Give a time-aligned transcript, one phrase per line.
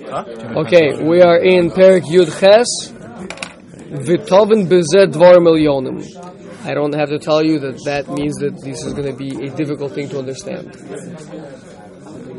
[0.00, 2.92] Okay, we are in Perik Yud Ches,
[3.90, 6.02] Vitoven Bezed Dvar Milyonim.
[6.64, 9.46] I don't have to tell you that that means that this is going to be
[9.46, 10.74] a difficult thing to understand.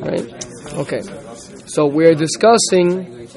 [0.01, 0.45] Right?
[0.73, 1.01] Okay.
[1.67, 3.27] So we are discussing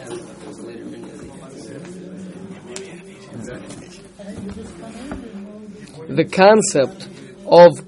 [6.09, 7.09] the concept
[7.47, 7.79] of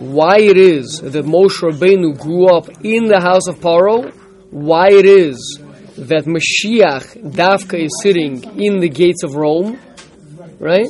[0.00, 4.12] why it is that Moshe Rabbeinu grew up in the house of Paro,
[4.50, 5.60] why it is
[6.06, 9.78] that Mashiach Dafka is sitting in the gates of Rome,
[10.58, 10.86] right?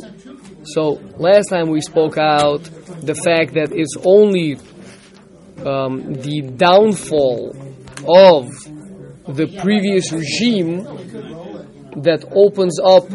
[0.64, 2.62] So last time we spoke out
[3.00, 4.56] the fact that it's only
[5.64, 7.56] um, the downfall
[8.06, 8.48] of
[9.34, 10.84] the previous regime
[12.02, 13.08] that opens up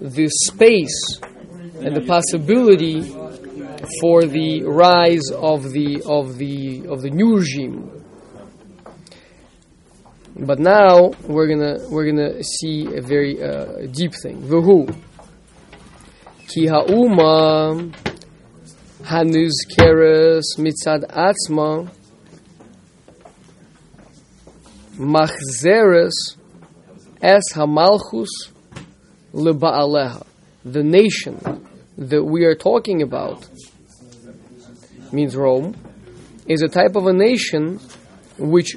[0.00, 1.18] the space
[1.80, 3.02] and the possibility
[4.00, 7.97] for the rise of the of the of the new regime.
[10.38, 14.40] But now we're gonna we're gonna see a very uh, deep thing.
[14.42, 14.94] V'hu
[16.46, 17.90] ki ha'uma
[19.02, 21.90] hanuzkeres mitzad atzma
[24.96, 26.36] machzeres
[27.20, 28.28] es hamalchus
[29.34, 30.24] leba'aleha.
[30.64, 33.48] The nation that we are talking about
[35.12, 35.74] means Rome
[36.46, 37.80] is a type of a nation
[38.38, 38.76] which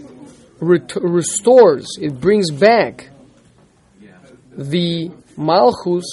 [0.62, 3.10] ret- restores, it brings back
[4.58, 6.06] the Malchus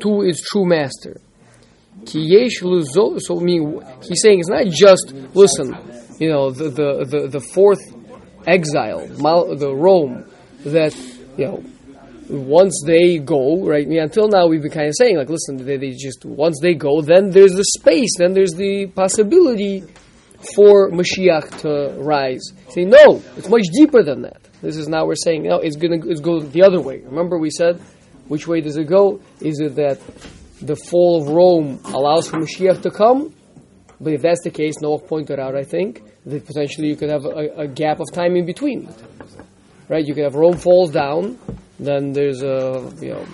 [0.00, 1.20] to its true master.
[2.04, 5.76] So, I mean, he's saying it's not just listen,
[6.18, 7.80] you know, the the the, the fourth
[8.46, 10.26] exile, Mal, the Rome,
[10.66, 10.94] that
[11.38, 11.64] you know,
[12.28, 13.86] once they go, right?
[13.86, 16.58] I mean, until now we've been kind of saying like, listen, they, they just once
[16.60, 19.84] they go, then there's the space, then there's the possibility
[20.54, 22.42] for Mashiach to rise.
[22.70, 24.40] Say no, it's much deeper than that.
[24.62, 27.00] This is now we're saying no, it's gonna it's go the other way.
[27.00, 27.80] Remember we said,
[28.28, 29.20] which way does it go?
[29.40, 29.98] Is it that
[30.62, 33.34] the fall of Rome allows for Mashiach to come?
[34.00, 37.24] But if that's the case, Noah pointed out, I think, that potentially you could have
[37.24, 38.88] a, a gap of time in between.
[39.88, 40.04] Right?
[40.04, 41.38] You could have Rome falls down,
[41.78, 43.26] then there's a you know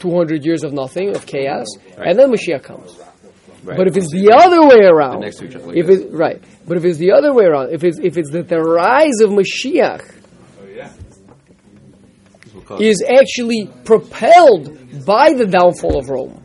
[0.00, 1.66] 200 years of nothing, of chaos,
[1.96, 2.08] Right.
[2.08, 2.98] and then Mashiach comes.
[3.68, 3.76] Right.
[3.76, 6.00] But if it's the other way around, next to each other like if this.
[6.00, 8.58] it right, but if it's the other way around, if it's if it's that the
[8.58, 10.10] rise of Mashiach
[12.54, 16.42] We'll call- is actually propelled by the downfall of Rome.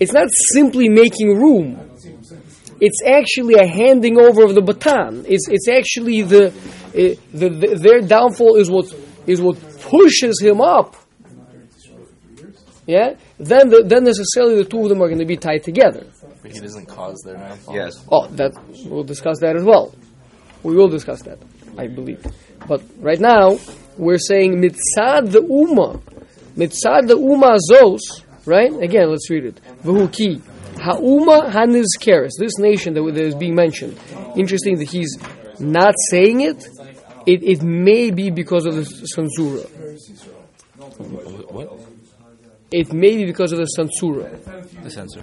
[0.00, 1.78] It's not simply making room.
[2.80, 5.26] It's actually a handing over of the baton.
[5.28, 6.52] It's it's actually the,
[6.92, 8.92] eh, the, the their downfall is what
[9.28, 10.96] is what pushes him up.
[12.86, 13.16] Yeah.
[13.38, 16.06] Then the, then necessarily the two of them are going to be tied together.
[16.42, 17.74] But he doesn't cause their downfall.
[17.74, 18.04] Yes.
[18.10, 18.52] Oh, that
[18.86, 19.94] we'll discuss that as well.
[20.62, 21.38] We will discuss that,
[21.76, 22.24] I believe.
[22.68, 23.58] But right now,
[23.96, 26.00] we're saying mitzad the umma,
[26.56, 28.22] mitzad the umma zos.
[28.46, 28.72] Right?
[28.80, 29.60] Again, let's read it.
[29.82, 30.40] V'huki
[30.78, 32.30] ha'uma hanizkeres.
[32.38, 33.98] This nation that that is being mentioned.
[34.36, 35.18] Interesting that he's
[35.58, 36.64] not saying it.
[37.26, 39.68] It, it may be because of the censura.
[41.50, 41.95] What?
[42.70, 44.82] It may be because of the censura.
[44.82, 45.22] The censor.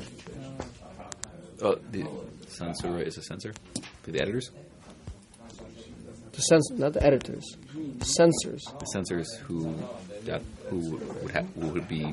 [1.61, 2.05] Oh, the
[2.47, 3.53] censor is a censor?
[4.03, 4.49] For the editors?
[6.31, 7.45] The cens- not the editors,
[8.01, 8.63] censors.
[8.79, 9.75] The censors who
[10.25, 12.11] that, who would ha- who would be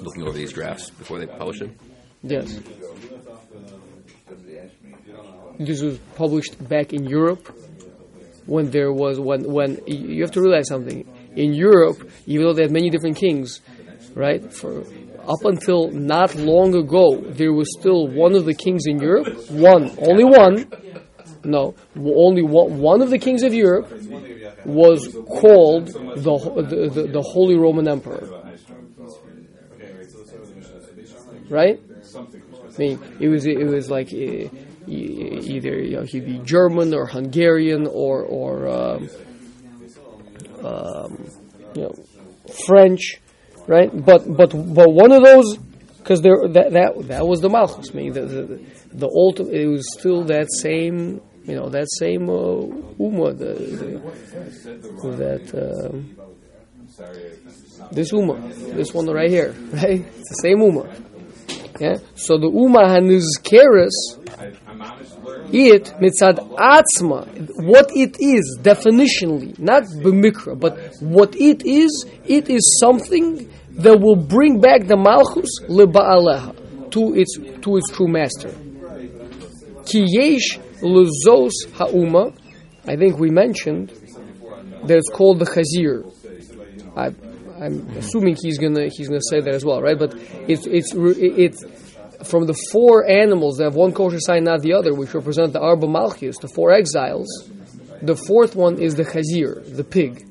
[0.00, 1.76] looking over these drafts before they publish them.
[2.22, 2.58] Yes.
[5.58, 7.46] This was published back in Europe
[8.46, 11.06] when there was when when you have to realize something.
[11.36, 13.60] In Europe, even though they had many different kings,
[14.14, 14.52] right?
[14.52, 14.84] For
[15.26, 19.90] up until not long ago, there was still one of the kings in Europe, one,
[19.98, 20.70] only one.
[21.44, 23.90] No, only one, one of the kings of Europe
[24.64, 28.28] was called the, the, the, the Holy Roman Emperor.
[31.48, 31.80] Right?
[32.14, 37.86] I mean, it was it was like either you know, he'd be German or Hungarian
[37.86, 39.10] or or um,
[40.64, 41.26] um,
[41.74, 41.94] you know
[42.66, 43.20] French,
[43.66, 43.90] right?
[43.92, 45.56] But but but one of those
[45.98, 47.94] because there that that that was the Malchus.
[47.94, 48.60] Mean, the the,
[48.92, 52.66] the ultimate it was still that same you know that same uh,
[52.98, 53.54] Uma the,
[55.02, 55.86] the that.
[55.90, 56.16] Um,
[57.90, 58.34] this Uma,
[58.74, 60.00] this one right here, right?
[60.00, 60.88] It's the same Uma.
[61.80, 61.96] Yeah.
[62.14, 63.92] So the Uma hanizkeres,
[65.52, 67.26] it mitzad atzma,
[67.62, 74.16] what it is definitionally, not b'mikra, but what it is, it is something that will
[74.16, 78.54] bring back the malchus leba'aleha to its to its true master.
[79.86, 82.32] Ki yesh lezos ha'uma,
[82.86, 83.88] I think we mentioned
[84.84, 86.04] that it's called the Chazir.
[86.96, 87.14] I,
[87.64, 89.98] I'm assuming he's gonna he's gonna say that as well, right?
[89.98, 90.14] But
[90.48, 91.64] it's it's it's
[92.24, 95.60] from the four animals that have one kosher sign, not the other, which represent the
[95.60, 97.50] Arba Malchus, the four exiles.
[98.02, 100.26] The fourth one is the Chazir, the pig,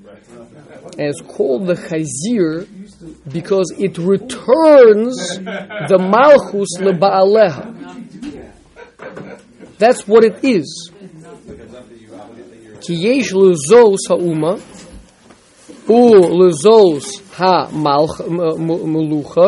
[0.97, 2.67] and it's called the Chazir
[3.31, 7.77] because it returns the Malchus leBaaleha.
[9.77, 10.91] That's what it is.
[12.81, 14.59] Ki lezos ha'uma
[15.87, 16.21] u
[17.37, 19.47] ha'melucha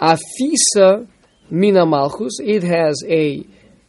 [0.00, 1.06] afisa
[1.50, 2.38] mina malchus.
[2.40, 3.44] It has a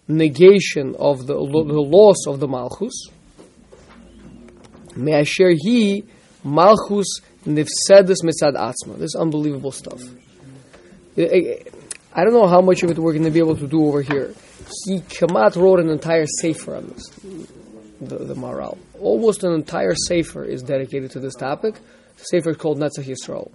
[0.07, 3.10] negation of the, the loss of the malchus.
[4.96, 6.06] Me'asher he
[6.44, 8.98] malchus nifsedes mitzad atzma.
[8.98, 10.02] This is unbelievable stuff.
[11.18, 14.02] I don't know how much of it we're going to be able to do over
[14.02, 14.34] here.
[14.86, 17.10] He Kamat wrote an entire sefer on this,
[18.02, 18.78] the, the Maharal.
[19.00, 21.75] Almost an entire sefer is dedicated to this topic.
[22.18, 23.52] The sefer is called Netzach Yisrael.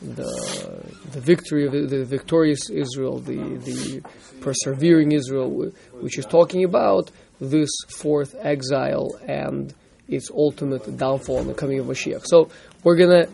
[0.00, 4.02] The, the victory of the, the victorious Israel, the, the
[4.40, 7.10] persevering Israel, which is talking about
[7.40, 9.74] this fourth exile and
[10.08, 12.26] its ultimate downfall and the coming of Mashiach.
[12.26, 12.48] So
[12.84, 13.28] we're to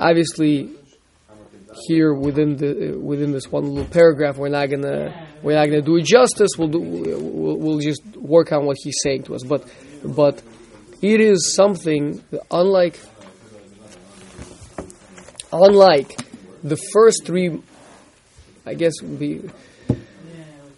[0.00, 0.70] obviously
[1.86, 5.96] here within the within this one little paragraph we're not gonna we're not gonna do
[5.96, 9.68] it justice we'll do we'll, we'll just work on what he's saying to us but
[10.04, 10.40] but
[11.02, 12.98] it is something that unlike
[15.62, 16.18] unlike
[16.62, 17.60] the first three
[18.66, 19.42] I guess be,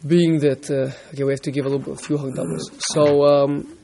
[0.07, 3.79] being that uh, okay we have to give a little a few hagdamas so um,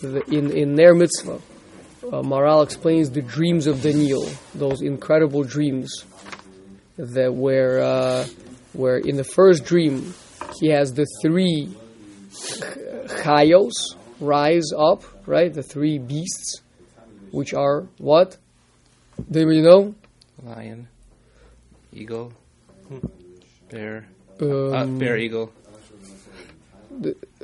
[0.00, 1.40] the, in in their mitzvah
[2.04, 6.04] uh, Maharal explains the dreams of Daniel those incredible dreams
[6.96, 8.26] that where uh,
[8.72, 10.14] where in the first dream
[10.60, 11.74] he has the three
[13.22, 13.72] chayos
[14.20, 15.52] rise up, right?
[15.52, 16.60] The three beasts,
[17.32, 18.36] which are what?
[19.30, 19.94] Do you know?
[20.42, 20.88] Lion,
[21.92, 22.32] eagle,
[23.70, 24.06] bear,
[24.40, 25.52] Um, uh, bear, eagle.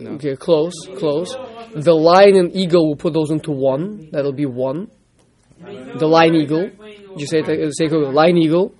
[0.00, 0.10] No.
[0.12, 1.36] Okay, close, close.
[1.74, 4.08] The lion and eagle will put those into one.
[4.12, 4.88] That'll be one.
[5.60, 6.70] The lion eagle.
[7.16, 8.74] You say it, say it, lion eagle.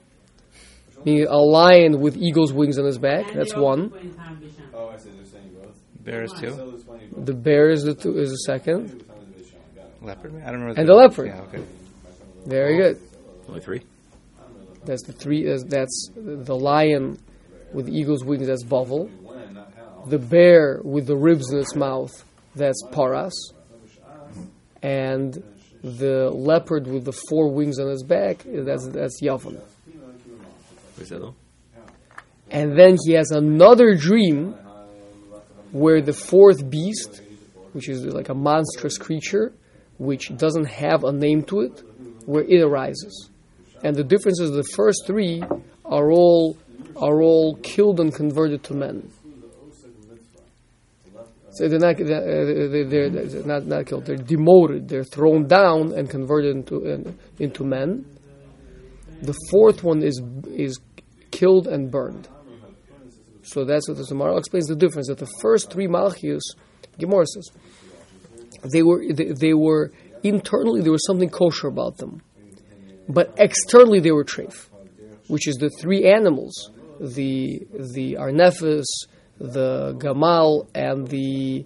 [1.06, 3.32] A lion with eagle's wings on his back.
[3.32, 3.92] That's one.
[6.00, 6.82] Bear is two.
[7.16, 9.04] The bear is the two, is the second.
[10.02, 10.34] Leopard.
[10.36, 10.80] I don't remember.
[10.80, 11.28] And the leopard.
[11.28, 11.40] Yeah.
[11.42, 11.64] Okay.
[12.46, 13.00] Very good.
[13.48, 13.82] Only three.
[14.86, 15.44] That's the three.
[15.44, 17.18] That's, that's the lion
[17.72, 18.46] with eagle's wings.
[18.46, 19.10] That's Bavel.
[20.08, 22.24] The bear with the ribs in its mouth.
[22.54, 23.52] That's Paras.
[24.82, 25.42] And
[25.82, 28.42] the leopard with the four wings on his back.
[28.44, 29.60] That's that's Yavan.
[30.96, 31.22] Where's that?
[31.22, 31.36] all?
[32.50, 34.54] And then he has another dream
[35.72, 37.20] where the fourth beast,
[37.72, 39.52] which is like a monstrous creature,
[39.98, 41.82] which doesn't have a name to it,
[42.24, 43.30] where it arises.
[43.86, 45.44] And the difference is the first three
[45.84, 46.56] are all
[46.96, 49.08] are all killed and converted to men.
[51.52, 54.06] So they're not they're, they're, they're not not killed.
[54.06, 54.88] They're demoted.
[54.88, 58.04] They're thrown down and converted into into men.
[59.22, 60.80] The fourth one is is
[61.30, 62.26] killed and burned.
[63.42, 65.06] So that's what the Gemara explains the difference.
[65.06, 66.42] That the first three Malchius,
[66.98, 67.50] Gemara says,
[68.72, 69.92] they were they, they were
[70.24, 72.20] internally there was something kosher about them,
[73.08, 74.68] but externally they were treif,
[75.28, 76.70] which is the three animals,
[77.00, 78.86] the the arnefes,
[79.38, 81.64] the gamal, and the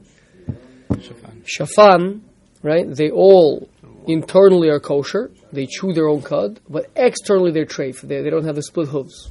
[0.91, 1.45] Shafan.
[1.45, 2.21] shafan.
[2.63, 2.87] Right?
[2.95, 3.71] They all
[4.07, 5.31] internally are kosher.
[5.53, 8.03] They chew their own cud, but externally they're treif.
[8.03, 9.31] They, they don't have the split hooves.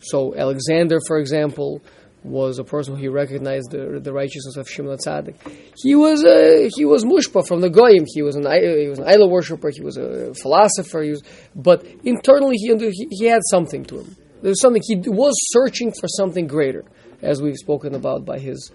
[0.00, 1.82] So Alexander, for example,
[2.22, 5.36] was a person who he recognized the, the righteousness of Shimon Tzaddik.
[5.76, 8.04] He was a, he was mushpa from the goyim.
[8.06, 9.70] He was an he was an idol worshiper.
[9.70, 11.02] He was a philosopher.
[11.02, 11.22] He was,
[11.54, 14.16] but internally he, he he had something to him.
[14.42, 16.84] There was something he was searching for something greater,
[17.22, 18.70] as we've spoken about by his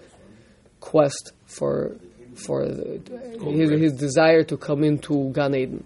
[0.80, 1.96] quest for
[2.34, 3.00] for the,
[3.40, 5.84] his, his desire to come into Gan Eden.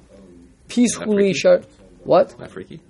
[0.69, 1.63] Peacefully, shar-
[2.05, 2.39] what?
[2.39, 2.81] Not freaky.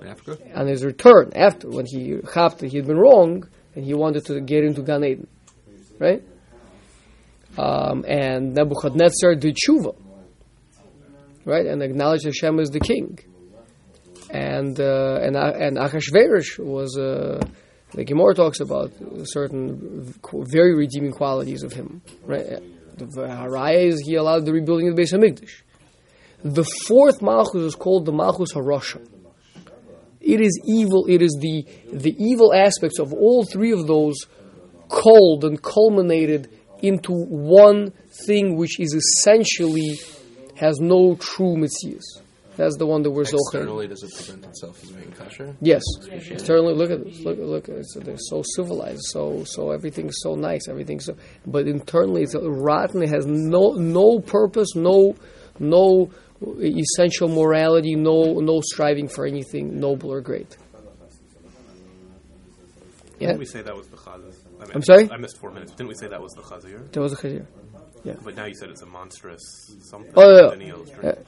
[0.00, 0.38] In Africa.
[0.56, 4.40] on his return after when he happened he had been wrong and he wanted to
[4.40, 5.26] get into Gan Eden,
[5.98, 6.22] right?
[7.58, 9.94] Um, and Nebuchadnezzar did tshuva,
[11.44, 13.18] right, and acknowledged Hashem as the king.
[14.30, 17.42] And uh, and uh, and Achashverosh was uh,
[17.92, 18.92] the Gemara talks about
[19.24, 22.46] certain very redeeming qualities of him, right?
[22.96, 25.60] The Haraya is he allowed the rebuilding of the Beis Hamikdash.
[26.42, 29.06] The fourth Malchus is called the Malchus Harasha.
[30.22, 31.06] It is evil.
[31.08, 34.14] It is the the evil aspects of all three of those
[34.88, 36.48] culled and culminated
[36.80, 37.92] into one
[38.26, 39.98] thing which is essentially
[40.56, 42.22] has no true mitzvahs.
[42.56, 43.38] That's the one that we're zoching.
[43.54, 45.56] Externally, does it present itself as being kosher?
[45.62, 47.20] Yes, externally look at this.
[47.20, 47.68] Look, look.
[47.68, 51.16] It's, they're so civilized, so so everything's so nice, everything's so.
[51.46, 53.02] But internally, it's rotten.
[53.02, 55.16] It has no no purpose, no
[55.58, 56.10] no
[56.60, 60.56] essential morality, no no striving for anything noble or great.
[63.18, 64.34] Yeah, Didn't we say that was the chazir?
[64.60, 65.08] I mean, I'm sorry?
[65.10, 65.72] I missed four minutes.
[65.72, 66.90] Didn't we say that was the chazir?
[66.92, 67.46] there was a chazir.
[68.02, 68.14] Yeah.
[68.24, 69.40] But now you said it's a monstrous
[69.88, 70.12] something.
[70.16, 70.54] Oh, yeah, yeah.
[70.56, 70.96] Neil's Yeah.
[71.00, 71.24] drinking.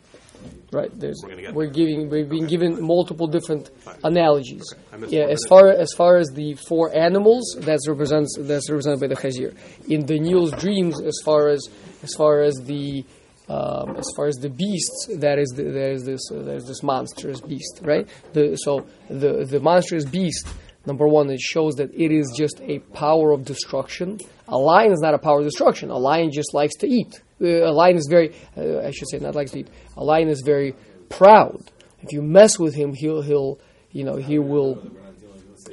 [0.72, 0.90] Right.
[1.00, 3.70] There's we're, we're giving we've been given multiple different
[4.02, 4.64] analogies.
[4.92, 9.00] I missed Yeah, as far as far as the four animals, that's represents that's represented
[9.00, 9.54] by the chazir.
[9.88, 11.66] In the Nil's dreams, as far as
[12.02, 13.04] as far as the
[13.48, 16.82] um, as far as the beasts, that is the, there is this uh, there's this
[16.82, 18.08] monstrous beast, right?
[18.32, 20.48] The, so the the monstrous beast,
[20.86, 24.18] number one, it shows that it is just a power of destruction.
[24.48, 25.90] A lion is not a power of destruction.
[25.90, 27.22] A lion just likes to eat.
[27.40, 29.68] Uh, a lion is very, uh, I should say, not likes to eat.
[29.98, 30.74] A lion is very
[31.10, 31.70] proud.
[32.00, 33.58] If you mess with him, he'll he'll
[33.90, 34.90] you know he will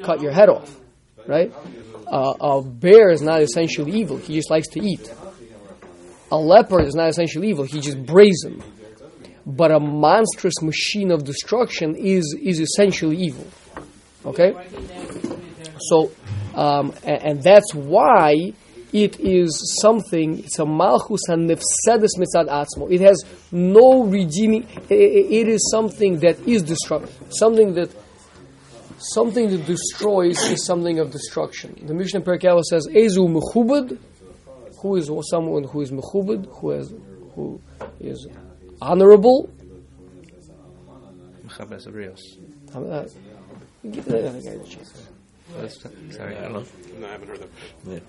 [0.04, 0.78] cut your head off,
[1.26, 1.54] right?
[2.06, 4.18] Uh, a bear is not essentially evil.
[4.18, 5.10] He just likes to eat.
[6.32, 7.66] A leopard is not essentially evil.
[7.66, 8.64] He just brazen.
[9.46, 13.46] But a monstrous machine of destruction is is essentially evil.
[14.26, 14.54] Okay.
[15.90, 16.12] So,
[16.54, 18.54] um, and, and that's why
[18.94, 20.40] it is something.
[20.40, 22.92] It's a malchus and nefsedes mitzad atzmo.
[22.92, 24.68] It has no redeeming.
[24.90, 27.16] i- i- It is something that is destructive.
[27.32, 27.90] Something that
[29.00, 31.76] something that destroys is something of destruction.
[31.84, 33.98] The Mishnah Avos says, "Ezu mechubed,"
[34.82, 36.94] who is someone who is mechubed, who has,
[37.36, 37.62] who
[38.00, 38.28] is
[38.82, 39.50] honorable.
[41.46, 42.20] Mechaber Sabrios.
[42.74, 43.08] Uh,
[43.90, 44.94] give the other guy a chance.
[46.12, 46.66] Sorry, I don't know.
[47.00, 47.50] No, I haven't heard that.
[47.86, 48.00] Yeah.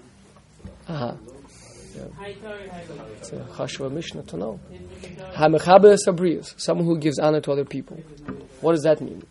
[0.88, 1.14] Uh-huh.
[3.18, 4.60] It's a chashva Mishnah to know.
[5.34, 7.96] Hamechaber sabrius, someone who gives honor to other people.
[8.60, 9.22] What does that mean?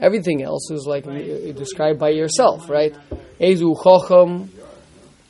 [0.00, 1.12] Everything else is like uh,
[1.52, 2.94] described by yourself, right?
[3.40, 4.50] Ezu chacham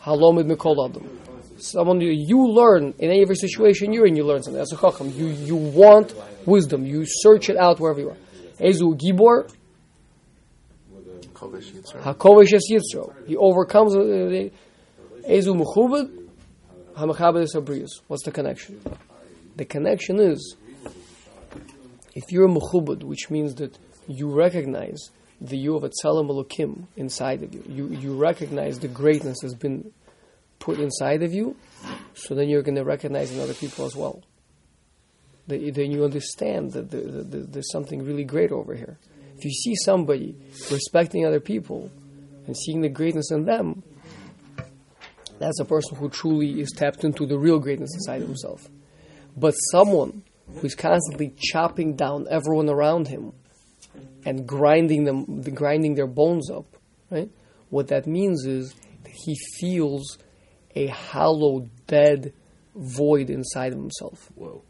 [0.03, 1.16] halomid mikol adam.
[1.59, 4.59] Someone you, you learn in any every situation you're in, you learn something.
[4.59, 5.11] That's a chacham.
[5.11, 6.15] You you want
[6.47, 6.85] wisdom.
[6.85, 8.17] You search it out wherever you are.
[8.61, 9.51] Ezu gibor
[12.55, 13.27] es yitzro.
[13.27, 13.95] He overcomes.
[13.95, 14.51] uh,
[15.29, 16.11] Ezu mechubed
[16.97, 18.01] hamachabed es abrius.
[18.07, 18.81] What's the connection?
[19.57, 20.57] The connection is
[22.15, 25.11] if you're a mechubed, which means that you recognize
[25.41, 27.63] the you of a tzelem elokim inside of you.
[27.69, 29.93] You you recognize the greatness has been
[30.59, 31.57] put inside of you.
[32.15, 34.23] So then you're going to recognize in other people as well.
[35.47, 38.99] The- Then you understand that the, the, the, there's something really great over here.
[39.37, 40.35] If you see somebody
[40.71, 41.91] respecting other people
[42.47, 43.83] and seeing the greatness in them,
[45.39, 48.67] that's a person who truly is tapped into the real greatness inside himself.
[49.37, 50.23] But someone
[50.61, 53.33] who's constantly chopping down everyone around him
[54.25, 56.65] and grinding them, grinding their bones up,
[57.11, 57.29] right?
[57.69, 60.17] What that means is that he feels
[60.77, 62.33] a hollow, dead
[62.77, 64.63] void inside of himself, Whoa.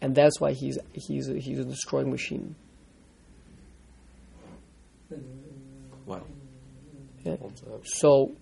[0.00, 2.54] and that's why he's he's a, he's a destroying machine.
[6.06, 6.22] Wow.
[7.24, 7.36] Yeah.
[7.84, 8.32] So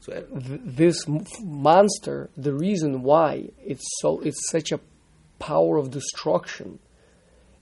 [0.00, 1.04] So th- this
[1.42, 4.80] monster, the reason why it's so it's such a
[5.38, 6.78] power of destruction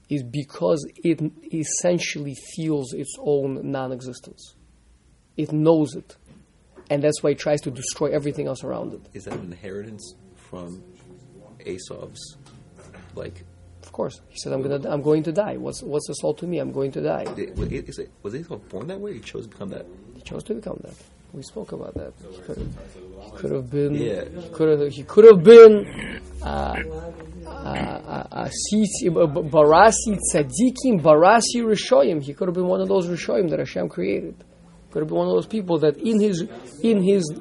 [0.08, 1.20] is because it
[1.52, 4.54] essentially feels its own non-existence.
[5.36, 6.16] It knows it,
[6.90, 9.00] and that's why it tries to destroy everything else around it.
[9.14, 10.82] is that an inheritance from
[11.64, 12.36] Esau's?
[13.14, 13.44] Like,
[13.82, 15.56] Of course, he said, "I'm gonna, I'm going to die.
[15.56, 16.58] What's what's the soul to me?
[16.58, 19.14] I'm going to die." did, was, it, is it, was Esau born that way?
[19.14, 19.86] He chose to become that.
[20.14, 20.94] He chose to become that.
[21.32, 22.12] We spoke about that.
[22.30, 22.68] He could have,
[23.24, 23.94] he could have been.
[23.94, 24.24] Yeah.
[24.24, 24.92] He could have.
[24.92, 26.20] He could have been.
[26.42, 26.82] Uh,
[27.46, 32.22] uh, uh, Sisi- uh, Barasi Tzadikim, Barasi Rishoyim.
[32.22, 34.36] He could have been one of those Rishoyim that Hashem created.
[34.96, 36.42] Could have been one of those people that in his
[36.82, 37.38] in his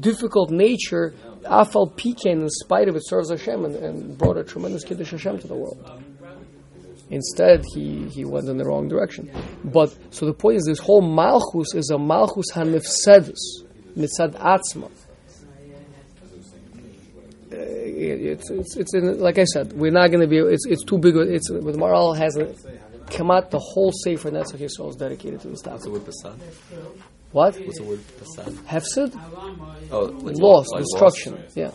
[0.00, 4.82] difficult nature, Afal Piken, in spite of it, serves Hashem and, and brought a tremendous
[4.82, 6.02] Kiddush Hashem to the world.
[7.08, 9.30] Instead, he, he went in the wrong direction.
[9.62, 13.62] But so the point is, this whole Malchus is a Malchus hanefsedus
[13.96, 14.90] mitzad atzma.
[17.52, 20.38] Uh, it- it's it's it's in, like I said, we're not going to be.
[20.38, 21.14] It's it's too big.
[21.16, 22.52] It's with Maharal has a
[23.06, 26.42] Kamat, the whole Sefer Netzach Yisrael is dedicated to this What's the topic.
[26.72, 27.02] word?
[27.32, 27.56] What?
[27.56, 28.52] What's the word Pasad?
[28.64, 29.90] Hefsid?
[29.90, 31.44] Oh, Loss, like destruction.
[31.54, 31.70] Yeah.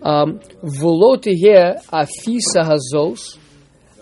[0.00, 3.36] Um, teheh afisa hazos,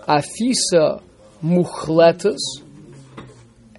[0.07, 1.03] afisa
[1.43, 2.39] muchletus,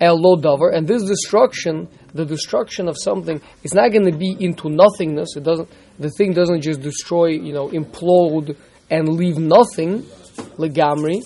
[0.02, 4.36] El lo davar, and this destruction, the destruction of something, is not going to be
[4.40, 5.36] into nothingness.
[5.36, 5.70] It doesn't.
[6.00, 8.56] The thing doesn't just destroy, you know, implode
[8.90, 10.06] and leave nothing.
[10.58, 11.22] Legamri,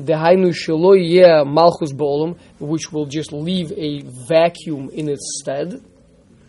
[0.00, 5.82] dehainu shelo malchus bolam, which will just leave a vacuum in its stead.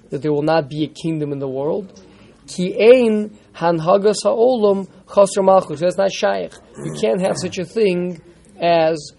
[0.09, 2.01] That there will not be a kingdom in the world.
[2.47, 5.79] Ki ein hanhagas ha'olam chasr malchus.
[5.79, 6.53] That's not shaykh.
[6.83, 8.21] You can't have such a thing
[8.59, 9.13] as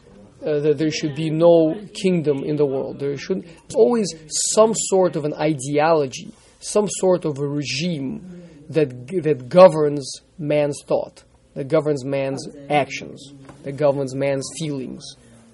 [0.44, 2.98] uh, that there should be no kingdom in the world.
[2.98, 4.12] There should always
[4.54, 8.90] some sort of an ideology, some sort of a regime that
[9.22, 11.24] that governs man's thought,
[11.54, 13.32] that governs man's actions,
[13.62, 15.04] that governs man's feelings,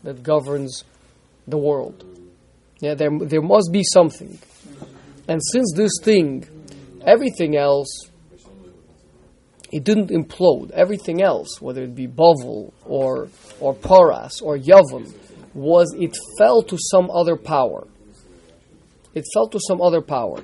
[0.05, 0.85] that governs
[1.47, 2.05] the world.
[2.81, 4.39] Yeah, there there must be something,
[5.27, 6.47] and since this thing,
[7.05, 8.09] everything else
[9.71, 10.71] it didn't implode.
[10.71, 13.29] Everything else, whether it be Bavel or
[13.61, 15.13] or Paras or Yavon,
[15.55, 17.87] was it fell to some other power.
[19.15, 20.43] It fell to some other power.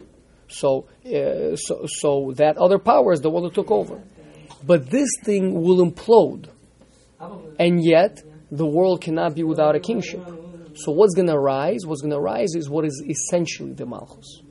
[0.49, 4.03] So, uh, so, so that other power is the one that took over.
[4.67, 6.49] But this thing will implode,
[7.59, 10.23] and yet the world cannot be without a kingship.
[10.77, 11.81] So, what's going to rise?
[11.87, 14.43] What's going to rise is what is essentially the Malchus.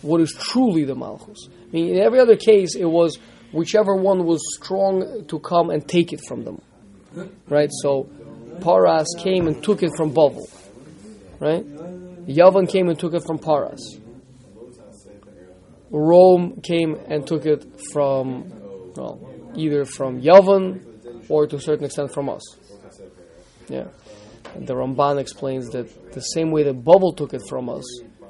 [0.00, 1.48] What is truly the Malchus.
[1.48, 3.18] I mean, in every other case, it was
[3.52, 6.60] whichever one was strong to come and take it from them.
[7.48, 7.70] Right?
[7.82, 8.08] So
[8.60, 10.46] Paras came and took it from Bavel.
[11.38, 11.64] Right?
[12.26, 13.98] Yavan came and took it from Paras.
[15.90, 18.50] Rome came and took it from,
[18.96, 20.80] well, either from Yavan
[21.28, 22.42] or to a certain extent from us.
[23.68, 23.86] Yeah.
[24.54, 27.84] And the Ramban explains that the same way that Bavel took it from us,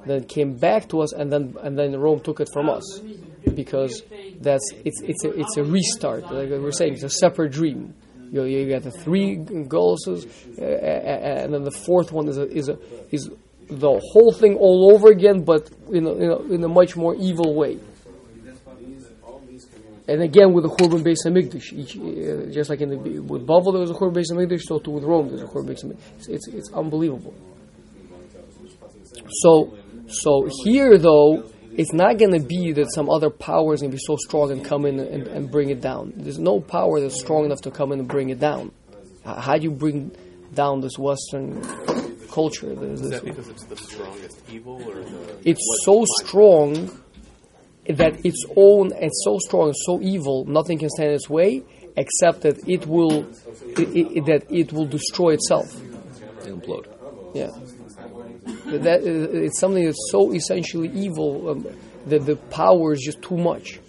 [0.06, 3.00] then came back to us, and then and then Rome took it from us,
[3.54, 4.02] because
[4.40, 6.24] that's it's it's a it's a restart.
[6.24, 7.94] Like we we're saying, it's a separate dream.
[8.30, 10.14] You, you got the three goals, uh,
[10.62, 12.78] and then the fourth one is a, is a,
[13.10, 13.30] is
[13.68, 17.14] the whole thing all over again, but in a, in a, in a much more
[17.14, 17.78] evil way.
[20.12, 23.72] And again, with the Churban Beis Hamikdash, each, uh, just like in the with Bavel
[23.72, 26.18] there was a Churban Beis Hamikdash, so too with Rome there's a Churban Beis Hamikdash.
[26.18, 27.32] It's, it's it's unbelievable.
[29.40, 33.90] So so here though, it's not going to be that some other power is going
[33.90, 36.12] to be so strong and come in and, and bring it down.
[36.14, 38.70] There's no power that's strong enough to come in and bring it down.
[39.24, 40.14] How do you bring
[40.52, 41.62] down this Western
[42.30, 42.74] culture?
[42.74, 47.01] This, Is that because it's the strongest evil, or the, it's so strong
[47.88, 51.62] that its own it's so strong and so evil, nothing can stand in its way,
[51.96, 53.28] except that it will
[53.76, 55.74] it, it, that it will destroy itself.
[56.44, 56.86] implode.
[57.34, 57.50] Yeah,
[58.78, 61.66] that it's something that's so essentially evil um,
[62.06, 63.80] that the power is just too much.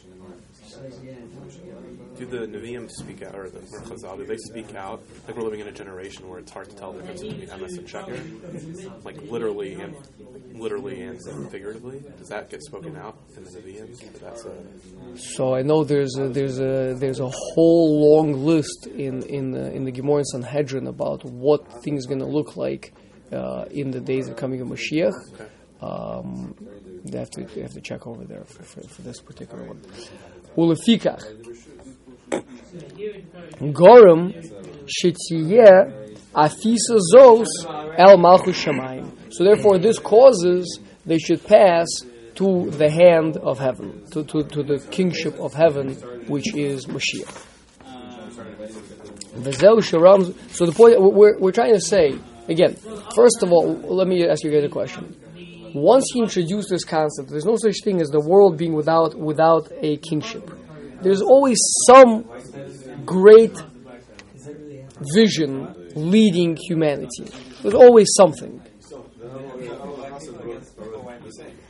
[2.17, 5.01] Do the Nevi'im speak out, or the Chazal, do they speak out?
[5.27, 7.77] Like we're living in a generation where it's hard to tell the difference between emes
[7.77, 9.95] and sheker, like literally and
[10.53, 11.19] literally and
[11.51, 12.03] figuratively.
[12.17, 13.95] Does that get spoken out in the Nevi'im?
[13.95, 18.87] So That's a So I know there's a, there's a there's a whole long list
[18.87, 22.93] in in the, in the Gemara and Sanhedrin about what things going to look like
[23.31, 25.13] uh, in the days of coming of Mashiach.
[25.81, 26.55] Um,
[27.03, 29.81] they have to they have to check over there for, for, for this particular one.
[30.55, 31.23] Ulefikach
[34.85, 37.47] Shetiyeh Afisa Zos
[37.97, 39.33] El Malchus Shamayim.
[39.33, 41.87] So therefore, this causes they should pass
[42.35, 45.93] to the hand of heaven, to, to, to the kingship of heaven,
[46.27, 47.45] which is Mashiach.
[49.33, 52.75] So the point we're, we're trying to say again.
[53.15, 55.15] First of all, let me ask you guys a question.
[55.75, 59.71] Once he introduced this concept, there's no such thing as the world being without without
[59.81, 60.51] a kingship.
[61.01, 61.57] There's always
[61.87, 62.29] some
[63.05, 63.55] great
[65.15, 67.25] vision leading humanity.
[67.61, 68.61] There's always something.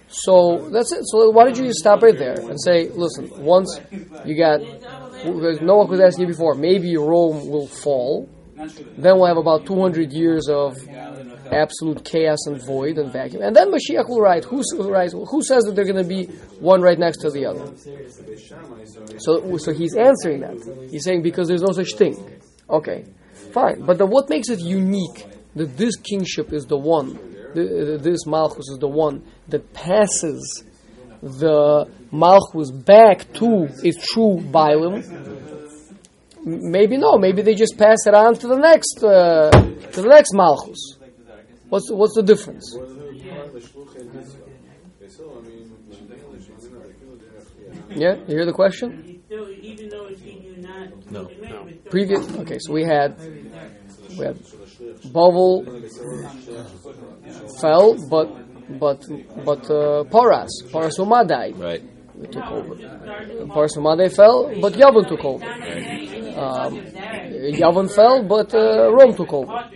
[0.08, 1.02] So that's it.
[1.06, 3.80] So why don't you just stop right there and say, listen, once
[4.26, 8.30] you got, because Noah was asking you before, maybe Rome will fall.
[8.56, 10.76] Then we'll have about 200 years of
[11.54, 13.42] absolute chaos and void and vacuum.
[13.42, 14.44] And then Mashiach will rise.
[14.46, 14.62] Who?
[15.26, 16.26] Who says that they're going to be
[16.60, 17.72] one right next to the other?
[19.20, 20.88] So, so he's answering that.
[20.90, 22.16] He's saying because there's no such thing.
[22.70, 23.06] Okay,
[23.52, 23.86] fine.
[23.86, 27.20] But then what makes it unique that this kingship is the one,
[27.54, 30.64] the, this Malchus is the one that passes
[31.22, 35.04] the Malchus back to its true Bailim?
[36.46, 37.18] Maybe no.
[37.18, 40.98] Maybe they just pass it on to the next uh, to the next Malchus.
[41.74, 42.78] What's the, what's the difference?
[47.90, 49.24] Yeah, you hear the question?
[51.10, 51.32] No.
[51.90, 52.32] Previous.
[52.42, 53.18] Okay, so we had
[54.20, 54.38] we had
[55.16, 55.66] Bavel,
[57.60, 58.30] fell, but
[58.80, 59.02] but
[59.44, 61.56] but uh, Paras, Paras Umah died.
[62.32, 62.76] Took over.
[63.48, 65.46] Paras Umah fell, but Yavin took over.
[65.46, 66.80] Um,
[67.62, 69.70] Yavin fell, but uh, Rome took over.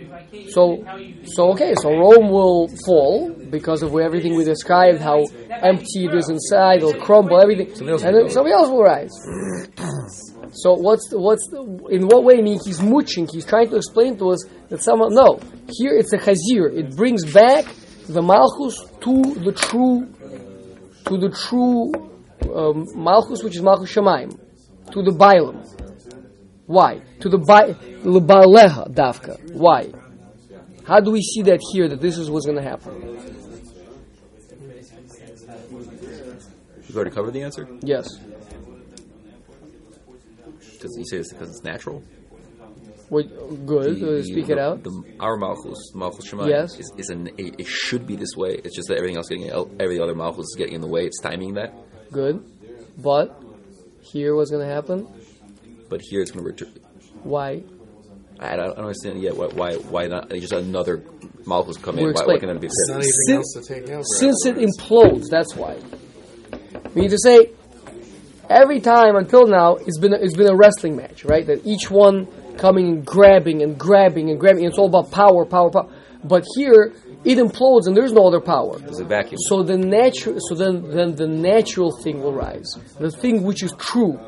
[0.50, 0.84] So,
[1.24, 6.28] so okay, so Rome will fall because of everything we described, how empty it is
[6.28, 9.12] inside, it'll crumble, everything, and then somebody else will rise.
[10.52, 12.38] So what's the, what's the, in what way?
[12.38, 13.28] I mean, he's mooching.
[13.30, 15.38] He's trying to explain to us that someone no.
[15.70, 16.74] Here it's a chazir.
[16.74, 17.66] It brings back
[18.08, 20.08] the malchus to the true,
[21.04, 21.92] to the true
[22.54, 24.38] um, malchus, which is malchus shemaim,
[24.92, 25.64] to the bailam.
[26.66, 27.00] Why?
[27.20, 27.72] To the bai
[28.04, 29.52] lebaleha dafka.
[29.54, 29.90] Why?
[30.84, 31.88] How do we see that here?
[31.88, 33.18] That this is what's going to happen?
[36.86, 37.68] You've already covered the answer.
[37.80, 38.08] Yes.
[40.80, 42.02] Does you say it's because it's natural?
[43.08, 43.26] What,
[43.66, 44.00] good.
[44.00, 44.82] The- uh, speak it out.
[44.84, 46.78] The, our malchus, malchus Shemayim, Yes.
[46.78, 48.60] is, is an, it, it should be this way.
[48.62, 51.04] It's just that everything else getting every other malchus is getting in the way.
[51.06, 51.74] It's timing that.
[52.12, 52.42] Good.
[52.98, 53.40] But
[54.02, 55.06] here, what's going to happen?
[55.88, 56.72] But here it's going to return.
[57.22, 57.62] Why?
[58.40, 61.02] I don't, I don't understand yet why why why not just another
[61.44, 62.14] malchus come We'll in.
[62.14, 62.36] Why, explain.
[62.36, 63.18] why can that be There's not fixed?
[63.28, 64.04] anything Since- else to take.
[64.20, 65.76] Since it implodes, that's why.
[66.94, 67.50] We need to say
[68.48, 71.44] every time until now it's been a, it's been a wrestling match, right?
[71.46, 72.26] That each one
[72.58, 74.64] coming and grabbing and grabbing and grabbing.
[74.64, 75.88] It's all about power, power, power.
[76.22, 76.92] But here
[77.24, 78.78] it implodes and there's no other power.
[78.78, 79.38] There's a vacuum.
[79.38, 82.70] So the natural, so then then the natural thing will rise.
[82.98, 84.18] The thing which is true.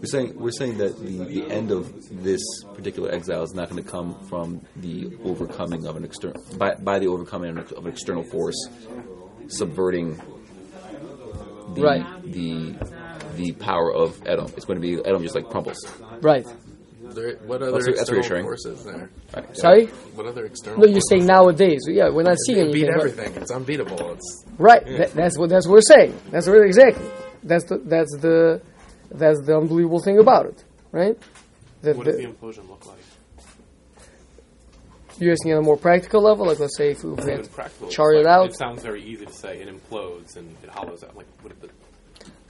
[0.00, 2.42] We're saying we're saying that the, the end of this
[2.74, 6.98] particular exile is not going to come from the overcoming of an external by, by
[6.98, 8.56] the overcoming of an external force
[9.48, 10.20] subverting
[11.74, 12.22] the Right.
[12.22, 12.74] the
[13.36, 14.52] the power of Edom.
[14.56, 15.78] It's going to be Edom just like crumbles.
[16.20, 16.46] Right.
[17.20, 18.44] There, what other That's- that's external reassuring.
[18.44, 19.10] forces there?
[19.34, 19.56] Right?
[19.56, 19.86] Sorry.
[20.14, 20.80] What other external?
[20.80, 21.80] No, you're saying nowadays.
[21.88, 22.94] Yeah, we're not seeing It beat anything.
[22.96, 23.42] but- everything.
[23.42, 24.12] It's unbeatable.
[24.12, 24.84] It's Right.
[24.98, 26.14] That, that's what that's what we're saying.
[26.30, 27.06] That's what exactly.
[27.42, 28.60] That's the that's the
[29.10, 31.16] that's the unbelievable thing about it, right?
[31.82, 32.96] That What does the- the implosion look like?
[35.20, 37.50] you're asking on a more practical level, like let's say if we Even had to
[37.50, 37.88] practical.
[37.88, 38.46] chart it like- out.
[38.50, 39.58] It sounds very easy to say.
[39.60, 41.16] It implodes and it hollows out.
[41.16, 41.52] Like what?
[41.52, 41.68] If the,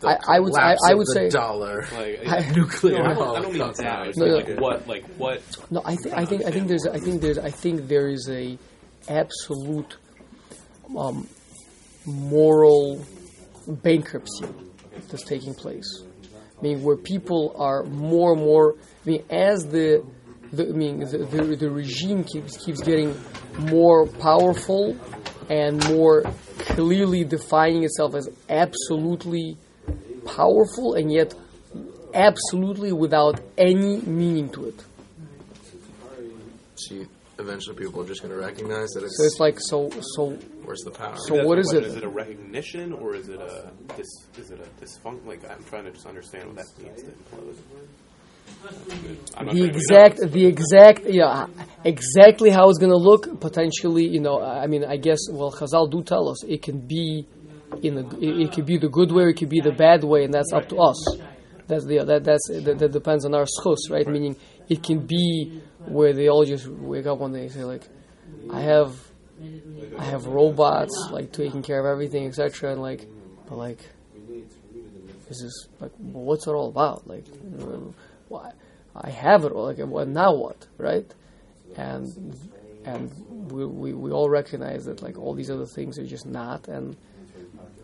[0.01, 1.87] the I- I would- I- collapse I of would the say- dollar.
[1.93, 4.17] like I- Nuclear No, I don't, I don't mean that.
[4.17, 4.37] No, no.
[4.37, 4.89] like what?
[4.89, 5.43] Like what?
[5.71, 8.29] No, I think I think I think there's I think there's I think there is
[8.31, 8.59] a
[9.09, 9.97] absolute
[10.97, 11.27] um,
[12.07, 13.05] moral
[13.67, 14.47] bankruptcy
[15.09, 16.03] that's taking place.
[16.59, 18.75] I mean, where people are more and more.
[19.05, 20.05] I mean, as the,
[20.53, 23.15] the I mean the, the the regime keeps keeps getting
[23.59, 24.97] more powerful
[25.49, 26.23] and more
[26.59, 29.57] clearly defining itself as absolutely
[30.37, 31.35] powerful, and yet
[32.15, 34.85] absolutely without any meaning to it.
[36.77, 37.07] See,
[37.39, 40.31] eventually people are just going to recognize that it's, So it's like so so
[40.65, 41.17] where's the power.
[41.17, 41.85] So That's what the is question.
[41.85, 41.89] it?
[41.89, 44.07] Is it a recognition or is it a dis,
[44.39, 45.27] is it a dysfunction?
[45.27, 47.57] Like I'm trying to just understand what that means to implode.
[49.53, 51.47] The exact the exact yeah
[51.85, 55.91] exactly how it's going to look potentially you know I mean I guess well Chazal
[55.91, 57.27] do tell us it can be
[57.83, 60.05] in the it, it could be the good way or it could be the bad
[60.05, 61.19] way and that's up to us.
[61.67, 64.07] That's the that that's that, that depends on our schus right?
[64.07, 64.37] Meaning
[64.69, 67.87] it can be where they all just wake up one day and say like
[68.51, 68.97] I have
[69.99, 73.07] I have robots like taking care of everything etc and like
[73.49, 73.79] but like
[75.29, 77.07] this is like well, what's it all about?
[77.07, 77.25] Like
[78.29, 78.53] why
[78.95, 81.13] I have it all like well, now what right?
[81.77, 82.35] And
[82.85, 86.69] and we, we, we all recognize that like all these other things are just not
[86.69, 86.97] and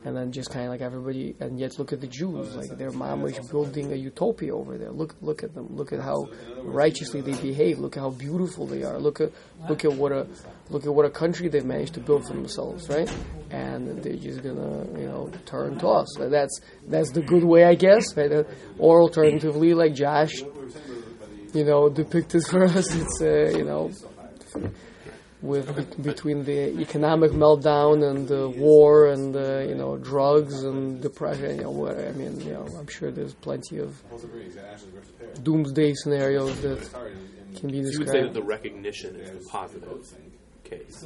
[0.05, 2.91] and then just kind of like everybody and yet look at the Jews like they're
[2.91, 4.91] mamish building a utopia over there.
[4.91, 5.69] Look look at them.
[5.75, 6.29] Look at how
[6.63, 7.79] righteously they behave.
[7.79, 8.99] Look at how beautiful they are.
[8.99, 9.33] Look at
[9.69, 10.27] look at what a
[10.69, 13.11] look at what a country they've managed to build for themselves right?
[13.51, 16.17] And they're just gonna you know turn to us.
[16.19, 18.17] That's that's the good way I guess.
[18.17, 18.47] Right
[18.79, 20.35] or alternatively like Josh
[21.55, 22.95] you know depicted for us.
[22.95, 23.91] It's uh, you know
[25.45, 31.01] with be- between the economic meltdown and the war and the you know drugs and
[31.01, 31.57] depression.
[31.59, 34.03] You know, what I mean, you know, I'm sure there's plenty of
[35.43, 36.81] doomsday scenarios that
[37.57, 38.35] can be You would say that described.
[38.35, 39.89] the recognition is the positive
[40.65, 41.05] case,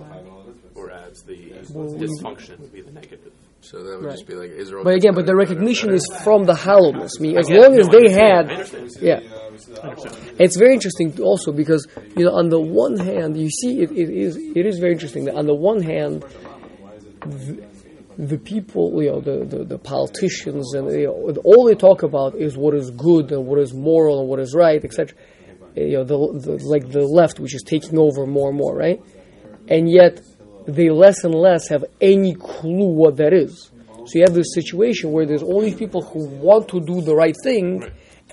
[0.74, 3.32] whereas the Well, we- dysfunction would be the negative.
[3.60, 4.12] So that would Right.
[4.12, 4.84] just be like Israel.
[4.84, 5.96] But gets again, but the better, better, recognition better.
[5.96, 7.12] is from the hollowness.
[7.18, 8.06] I mean, as long as they.
[8.06, 8.90] I had, understand.
[9.02, 9.20] yeah.
[9.82, 9.94] Uh,
[10.38, 14.08] it's very interesting also because you know on the one hand you see it, it
[14.08, 16.24] is it is very interesting that on the one hand
[17.26, 17.58] the,
[18.16, 22.36] the people you know the, the, the politicians and you know, all they talk about
[22.36, 25.16] is what is good and what is moral and what is right etc
[25.74, 29.00] you know the, the like the left which is taking over more and more right
[29.68, 30.20] and yet
[30.66, 33.70] they less and less have any clue what that is.
[34.06, 37.14] So you have this situation where there's all these people who want to do the
[37.14, 37.84] right thing,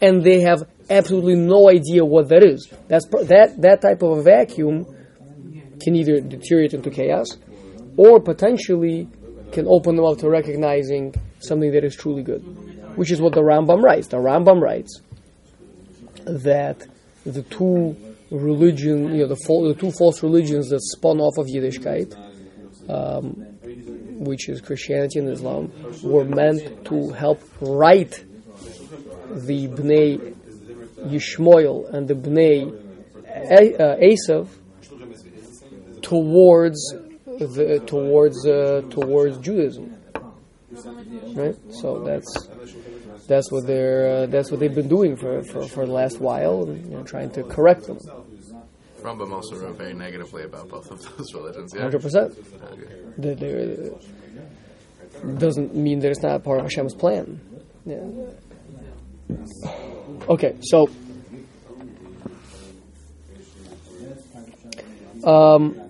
[0.02, 2.72] and they have absolutely no idea what that is.
[2.88, 4.86] That's pr- that that type of a vacuum
[5.82, 7.38] can either deteriorate into chaos,
[7.98, 9.08] or potentially
[9.52, 12.40] can open them up to recognizing something that is truly good,
[12.98, 14.08] which is what the Rambam writes.
[14.08, 15.02] The Rambam writes
[16.26, 16.86] that
[17.26, 17.96] the two
[18.32, 22.14] religion, you know, the, fal- the two false religions that spun off of Yiddishkeit,
[22.90, 23.34] um,
[24.24, 25.72] which is Christianity and Islam,
[26.04, 28.12] were meant to help right
[29.30, 30.36] the Bnei
[31.08, 32.82] Yishmael and the Bnei
[33.36, 34.48] uh, Esav
[36.02, 36.94] towards
[37.26, 39.98] the, towards uh, towards Judaism,
[41.34, 41.56] right?
[41.70, 42.48] So that's
[43.28, 46.64] that's what they're uh, that's what they've been doing for, for, for the last while,
[46.64, 48.00] and, you know, trying to correct them.
[49.02, 51.74] Rambam also wrote very negatively about both of those religions.
[51.78, 52.34] hundred percent.
[55.40, 57.40] Doesn't mean that it's not part of Hashem's plan.
[57.86, 58.02] Yeah.
[60.28, 60.90] Okay, so.
[65.24, 65.82] Um,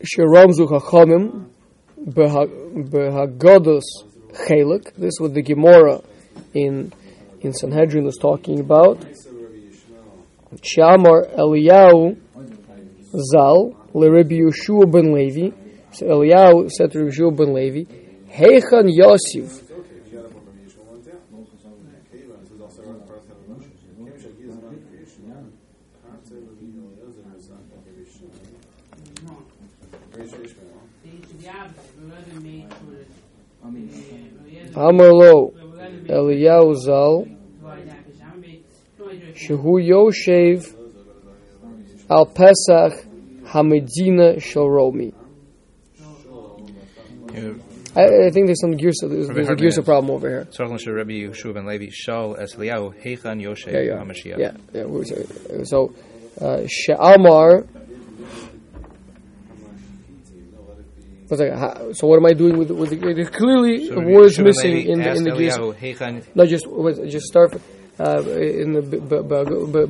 [0.00, 1.46] Shiramzu Chachamim
[2.06, 3.82] Behagodos
[4.32, 4.94] Chalik.
[4.94, 6.00] This was the Gemara
[6.54, 6.92] in
[7.40, 9.00] in Sanhedrin is talking about.
[10.62, 12.16] Shamar Eliyahu
[13.32, 15.50] Zal LeRebbi Yehoshua ben Levi.
[16.00, 17.84] Eliyahu said to Yehoshua ben Levi,
[18.30, 19.67] Heichan Yosef
[34.77, 35.51] אמר לו
[36.09, 37.29] אליהו ז"ל
[39.35, 40.59] שהוא יושב
[42.09, 43.05] על פסח
[43.51, 45.11] המדינה של רומי.
[47.95, 49.85] I, I think there's some Girsa, there's, there's a Rabbi Girsa Hartman.
[49.85, 50.45] problem over here.
[50.45, 54.37] Tzarech l'sher Rabbi Yeshua ben Levi Shal es Liyahu Heichan Yoshe Yeah, yeah, HaMashiach.
[54.39, 54.85] yeah, yeah.
[54.85, 55.15] we- So,
[55.63, 55.93] so
[56.41, 57.65] uh, She'amar.
[61.28, 61.58] What's that?
[61.58, 64.76] How- So what am I doing with with the, there's clearly So words Yeshua missing
[64.88, 65.74] in the in asked the Girsa.
[65.74, 67.54] Eliyahu No, just wait, just start
[68.00, 68.22] uh,
[68.62, 68.80] in the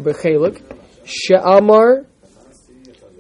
[0.06, 0.56] Bechelik.
[1.04, 2.06] She'amar.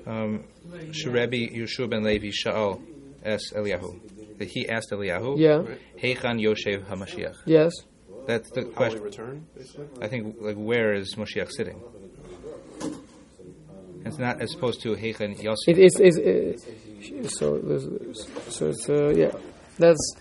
[0.06, 0.44] um,
[0.92, 2.80] Shel Rabbi Yehoshua ben Levi Shal
[3.24, 4.00] es Eliyahu.
[4.38, 5.62] That he asked Eliyahu Yeah.
[6.02, 7.34] Heichan Yoshe HaMashiach.
[7.46, 7.72] Yes.
[8.26, 9.02] That's the How question.
[9.02, 9.46] return?
[10.02, 11.80] I think like where is Moshiach sitting?
[14.04, 15.66] It's not as opposed to Heichan Yosef.
[15.68, 16.66] It is.
[17.00, 17.60] So
[18.48, 19.32] so it's uh, yeah.
[19.78, 20.16] That's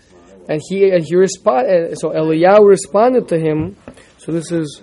[0.48, 1.66] and he and he respond.
[1.66, 3.76] Uh, so Eliyahu responded to him.
[4.18, 4.82] So this is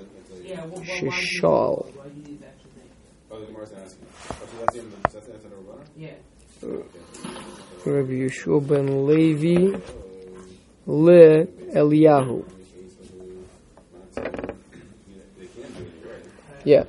[0.82, 1.92] Shishal.
[7.86, 9.78] Rabbi Yehoshua ben Levi
[10.88, 12.44] le Eliyahu.
[16.64, 16.84] Yeah.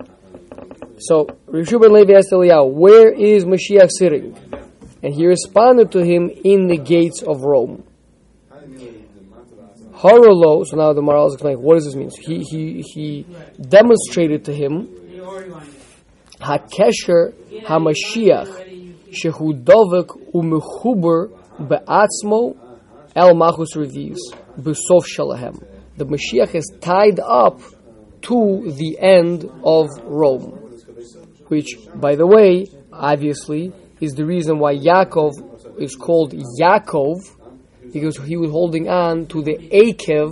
[0.99, 4.35] So Rabbi Yehoshua ben Levi asked Eliyahu, "Where is Mashiach sitting?"
[5.03, 7.85] And he responded to him, "In the gates of Rome."
[9.93, 10.67] Harolo.
[10.67, 12.11] So now the Maharal is explaining what does this mean.
[12.11, 13.27] So he he he
[13.61, 14.89] demonstrated to him
[16.41, 17.33] Hakesher
[17.65, 22.57] Hamashiach shehu dovek umechuber be'atzmo
[23.15, 24.19] el machus revius
[24.61, 25.65] besof shalahem.
[25.97, 27.61] The Mashiach is tied up
[28.23, 30.59] to the end of Rome,
[31.49, 37.21] which, by the way, obviously is the reason why Yaakov is called Yaakov
[37.93, 40.31] because he was holding on to the Akev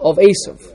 [0.00, 0.74] of Esav.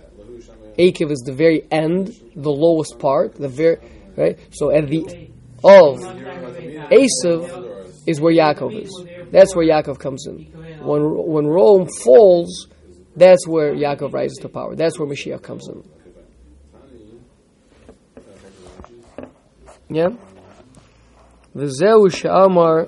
[0.78, 3.78] Akev is the very end, the lowest part, the very
[4.16, 4.40] right.
[4.52, 5.30] So at the
[5.64, 6.00] of
[6.90, 9.06] Esav is where Yaakov is.
[9.32, 10.46] That's where Yaakov comes in.
[10.82, 12.68] When when Rome falls,
[13.16, 14.76] that's where Yaakov rises to power.
[14.76, 15.84] That's where Mashiach comes in.
[19.90, 20.12] Yeah.
[21.56, 22.88] V'zeu she'amar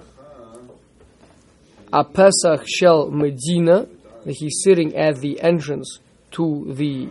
[1.91, 3.85] a Pesach shel Medina,
[4.25, 5.99] that he's sitting at the entrance
[6.31, 7.09] to the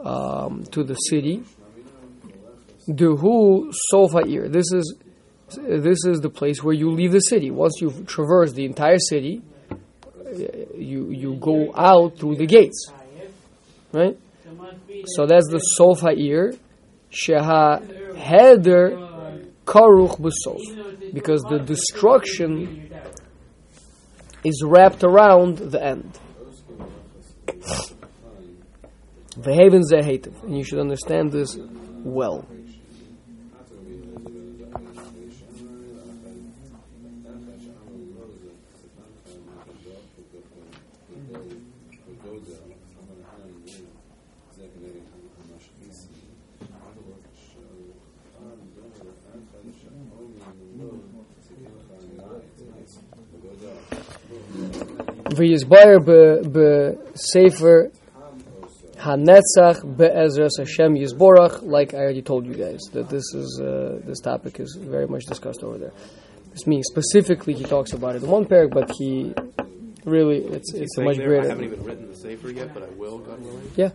[0.00, 1.42] um, to the city.
[2.88, 4.50] Duhu Sofair.
[4.50, 4.96] This is
[5.56, 7.50] this is the place where you leave the city.
[7.50, 9.42] Once you've traversed the entire city,
[10.74, 12.90] you you go out through the gates,
[13.92, 14.16] right?
[15.14, 16.56] So that's the Sofair.
[17.12, 18.96] Sheha Heder
[19.66, 20.60] Karuch B'Sof,
[21.12, 22.90] because the destruction
[24.44, 26.18] is wrapped around the end.
[29.38, 30.42] Vehaven zehetiv.
[30.42, 31.56] And you should understand this
[32.04, 32.46] well.
[55.36, 55.98] ויסבר
[56.52, 57.88] בספר
[59.02, 61.62] Hanetzach be'ezras Hashem Yizborach.
[61.62, 65.24] like I already told you guys, that this is uh, this topic is very much
[65.24, 65.92] discussed over there.
[66.52, 69.34] This means specifically he talks about it in one paragraph, but he
[70.04, 71.42] really it's it's much greater.
[71.42, 73.72] I haven't even written the sefer yet, but I will, God willing.
[73.74, 73.90] Yeah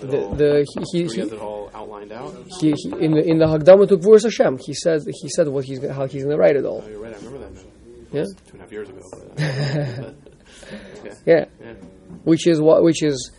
[0.00, 2.34] the the he, he he, has it all outlined out.
[2.60, 5.64] he, he in the in the Hagdama to Gvuras Hashem, he said he said what
[5.64, 6.82] he's how he's going to write it all.
[6.84, 7.14] Oh, you're right.
[7.14, 7.60] I remember that now.
[8.12, 9.00] Yeah, Two and a half years ago.
[9.12, 10.14] But, okay.
[11.26, 11.74] yeah, Yeah.
[12.24, 13.32] which is what which is.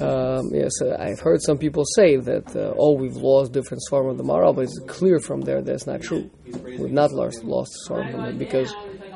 [0.00, 4.08] Um, yes, uh, I've heard some people say that uh, oh we've lost different form
[4.08, 6.30] of the Maharal, but it's clear from there that's not true.
[6.46, 8.74] We've not lost lost it because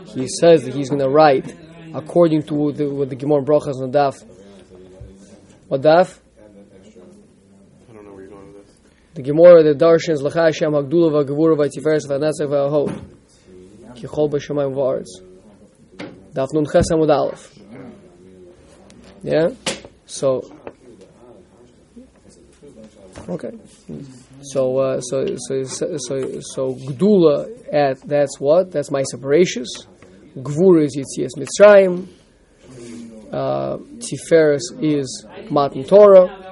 [0.09, 1.55] he says that he's going to write
[1.95, 4.23] according to the, what the Gemara Brachas on Daf.
[5.69, 6.19] What Daf?
[7.89, 8.77] I don't know where you're going with this.
[9.17, 12.93] The Gemara, the Darshans, L'cha Hashem, Hagdula, V'Gevura, V'Tiferes, V'Netzach, V'Ahod.
[13.95, 15.23] Kichol B'Shamayim V'Aretz.
[16.35, 16.91] Daf Nun Ches.
[19.23, 19.49] Yeah?
[20.05, 20.43] So,
[23.27, 23.53] okay.
[24.43, 28.71] So, uh, so, so, so, so, so Gdula, at, that's what?
[28.71, 29.87] That's my separations.
[30.37, 32.07] Gvura is Yitzias Mitzrayim.
[33.33, 36.46] Uh, Tiferes is Matan Torah.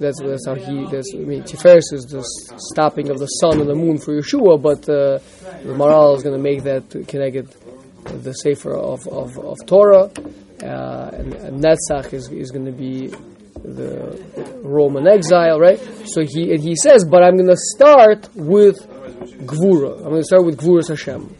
[0.00, 0.86] That's that's how he.
[0.90, 2.24] That's I mean, Tiferes is the
[2.72, 5.18] stopping of the sun and the moon for Yehoshua, but uh,
[5.62, 7.48] the Maharal is going to make that connected
[8.04, 10.10] the Sefer of of, of Torah,
[10.62, 13.08] uh, and, and Netzach is is going to be
[13.62, 15.78] the Roman exile, right?
[16.06, 18.76] So he and he says, but I'm going to start with
[19.46, 19.98] Gvura.
[19.98, 21.36] I'm going to start with Gvuras Hashem.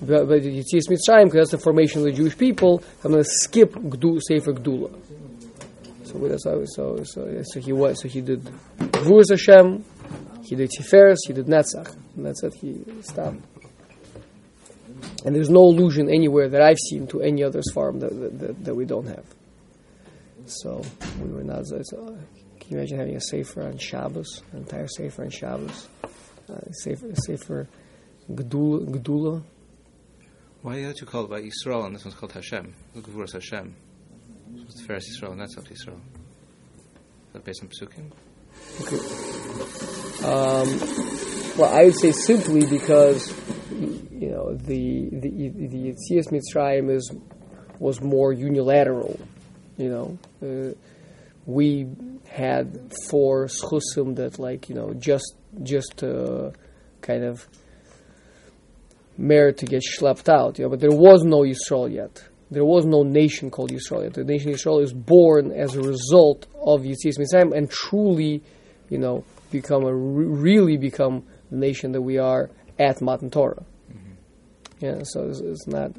[0.00, 2.82] But, but Yitzias Mitzrayim, because that's the formation of the Jewish people.
[3.02, 4.92] I'm going to skip Gdu, Sefer Gdula.
[6.14, 8.44] So that's how, so so so he was so he did
[8.78, 9.84] Gvuras Hashem,
[10.44, 12.54] he did Tiferes, he did Netzach, and that's it.
[12.54, 13.40] He stopped.
[15.24, 18.64] And there's no allusion anywhere that I've seen to any other farm that, that, that,
[18.64, 19.24] that we don't have.
[20.46, 20.82] So
[21.20, 21.66] we were not.
[21.66, 21.76] So,
[22.60, 25.88] can you imagine having a sefer on Shabbos, an entire sefer on Shabbos,
[26.48, 27.66] uh, sefer
[28.30, 29.42] Gdula, Gdula?
[30.62, 32.72] Why are the two called by Israel and this one's called Hashem?
[32.96, 33.74] Gvuras Hashem.
[34.54, 35.98] Tiferes Yisrael and that's Yisrael.
[35.98, 38.12] Is that based on Pesukim?
[40.24, 40.78] Um,
[41.58, 43.32] well, I would say simply because
[43.70, 47.12] you know the the the Yitzias Mitzrayim is
[47.78, 49.18] was more unilateral.
[49.76, 50.74] You know, uh,
[51.46, 51.88] we
[52.26, 56.50] had four schusim that like you know just just uh,
[57.00, 57.46] kind of
[59.18, 60.58] merit to get schlepped out.
[60.58, 62.24] You know, but there was no Yisrael yet.
[62.50, 64.14] There was no nation called Yisrael yet.
[64.14, 68.42] The nation Yisrael is born as a result of Yitzias Mitzrayim and truly,
[68.90, 73.64] you know, become a re- really become the nation that we are at Matan Torah.
[74.80, 75.92] Yeah, so it's, it's not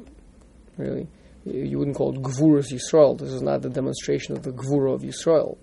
[0.76, 1.08] really
[1.44, 3.18] you wouldn't call it Gvuras Yisrael.
[3.18, 5.56] This is not the demonstration of the Gvura of Yisrael,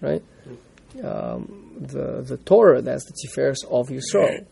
[0.00, 0.22] right?
[1.02, 4.46] Um, the the Torah that's the Tiferes of Yisrael.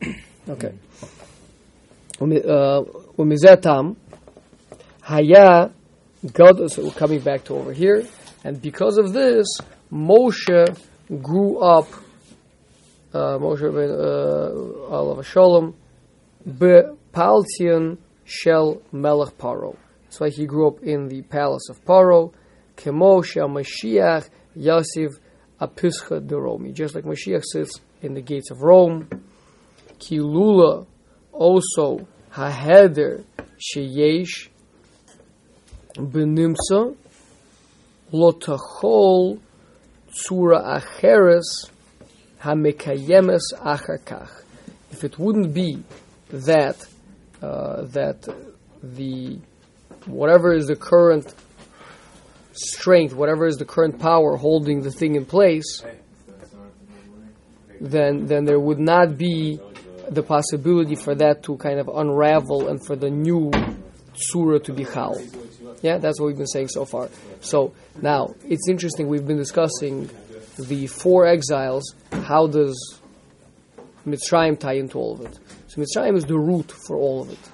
[0.48, 0.72] Okay.
[2.18, 2.44] ומ-
[5.12, 5.70] Haya
[6.32, 8.06] God, so we're coming back to over here,
[8.44, 9.46] and because of this,
[9.92, 10.80] Moshe
[11.20, 11.86] grew up.
[13.12, 15.74] Uh, Moshe ben uh, Alav Shalom,
[17.12, 19.76] Paltion Shel Melech Paro.
[20.04, 22.32] That's why he grew up in the palace of Paro.
[22.78, 25.18] Kemoshe Mashiach Yasiv
[25.60, 26.72] Apischa Doromi.
[26.72, 29.10] Just like Mashiach sits in the gates of Rome.
[29.98, 30.86] Kilula
[31.32, 33.26] also Haheder
[33.58, 34.48] Sheyesh
[35.94, 36.96] benimsa
[38.12, 39.38] lotachol
[40.10, 41.70] tsura acheres
[42.40, 44.42] hamekayemes achakach.
[44.90, 45.82] If it wouldn't be
[46.30, 46.76] that
[47.40, 48.28] uh, that
[48.82, 49.38] the
[50.06, 51.32] whatever is the current
[52.52, 55.82] strength, whatever is the current power holding the thing in place,
[57.80, 59.58] then then there would not be
[60.10, 63.50] the possibility for that to kind of unravel and for the new
[64.14, 65.20] surah to be chal.
[65.82, 67.08] Yeah, that's what we've been saying so far.
[67.40, 69.08] So now it's interesting.
[69.08, 70.10] We've been discussing
[70.58, 71.94] the four exiles.
[72.12, 73.00] How does
[74.06, 75.38] Mitzrayim tie into all of it?
[75.68, 77.50] So Mitzrayim is the root for all of it.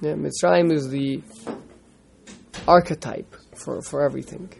[0.00, 1.22] Yeah, Mitzrayim is the
[2.66, 4.50] archetype for, for everything,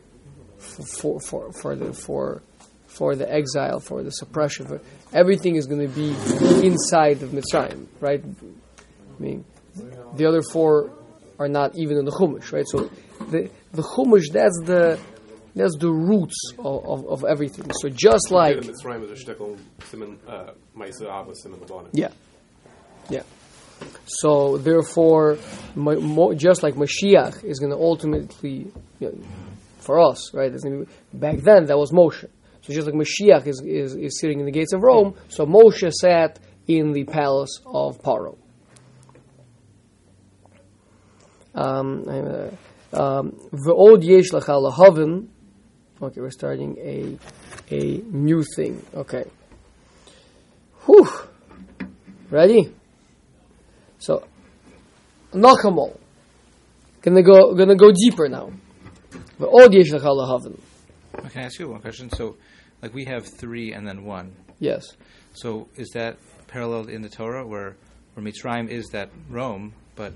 [0.58, 2.42] for, for, for, for the for
[2.86, 4.80] for the exile, for the suppression, for
[5.14, 6.10] everything is going to be
[6.64, 8.22] inside of Mitzrayim, right?
[8.22, 9.44] I mean,
[10.16, 10.90] the other four
[11.38, 12.66] are not even in the Chumash, right?
[12.68, 12.90] So
[13.30, 14.98] the the Chumash that's the
[15.54, 17.70] that's the roots of, of, of everything.
[17.80, 21.90] So just like Good, Mitzrayim is a shtickle, siman, uh, Maisa Abba, siman Labanim.
[21.92, 22.08] yeah,
[23.10, 23.22] yeah.
[24.06, 25.38] So therefore,
[25.74, 29.18] mo- just like Mashiach is going to ultimately, you know,
[29.78, 30.52] for us, right?
[30.62, 32.24] be- back then that was Moshe.
[32.62, 35.90] So just like Mashiach is, is, is sitting in the gates of Rome, so Moshe
[35.92, 38.38] sat in the palace of Paro.
[41.54, 42.04] Um,
[42.92, 43.32] um,
[44.02, 45.28] yesh lecha lahavin.
[46.00, 47.18] Okay, we're starting a
[47.74, 48.84] a new thing.
[48.94, 49.24] Okay.
[50.86, 51.08] Whew.
[52.30, 52.74] Ready?
[53.98, 54.26] So,
[55.32, 55.96] Nachamol.
[57.02, 58.50] Gonna go, gonna go deeper now.
[59.38, 60.58] V'od yesh lecha lahavin.
[61.30, 62.10] Can I ask you one question?
[62.10, 62.36] So,
[62.80, 64.34] like we have three and then one.
[64.58, 64.84] Yes.
[65.34, 67.76] So is that paralleled in the Torah where
[68.14, 70.12] where Mitzrayim is that Rome, but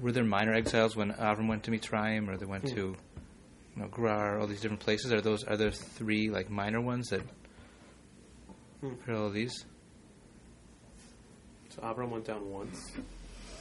[0.00, 2.74] were there minor exiles when Avram went to Mitzrayim or they went to
[3.76, 5.12] you know, Gerar, all these different places?
[5.12, 7.22] Are those are there three like minor ones that
[9.06, 9.64] parallel these?
[11.70, 12.92] So Avram went down once.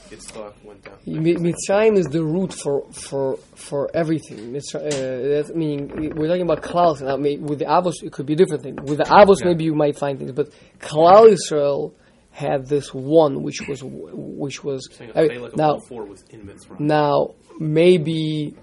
[0.10, 0.98] Yitzchak went down.
[1.06, 4.52] Mi- Mitzrayim is the root for for for everything.
[4.54, 7.02] Mitzra- uh, that's meaning we're talking about Klal.
[7.02, 8.76] Now, may- with the Avos, it could be a different thing.
[8.84, 9.48] With the Avos, Yeah.
[9.50, 11.96] maybe you might find things, but Klal Israel
[12.34, 16.42] had this one, which was which was Saying I a mean, now four was in
[16.48, 16.80] Mitzrayim.
[16.80, 18.56] now maybe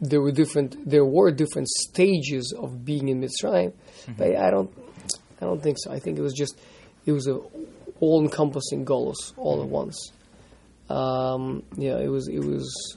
[0.00, 3.72] there were different there were different stages of being in Mitzrayim,
[4.16, 4.70] but I don't
[5.40, 5.90] I don't think so.
[5.90, 6.58] I think it was just
[7.04, 7.40] it was a
[8.00, 10.12] all encompassing goals all at once.
[10.88, 12.96] Um, yeah, it was it was.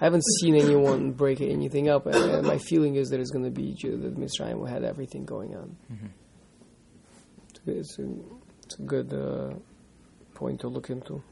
[0.00, 3.44] I haven't seen anyone break anything up, and, and my feeling is that it's going
[3.44, 5.76] to be that Mitzrayim had everything going on.
[7.50, 8.08] It's, a, good- it's a,
[8.64, 9.54] it's a good uh,
[10.34, 11.22] point to look into.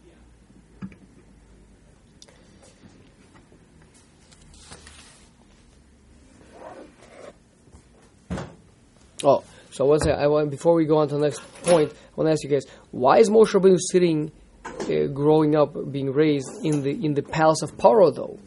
[9.24, 10.18] Oh, so what's that?
[10.18, 12.50] I want before we go on to the next point, I want to ask you
[12.50, 14.30] guys: Why is Moshe Rabbeinu sitting,
[14.64, 18.14] uh, growing up, being raised in the in the palace of Paro?
[18.14, 18.38] Though,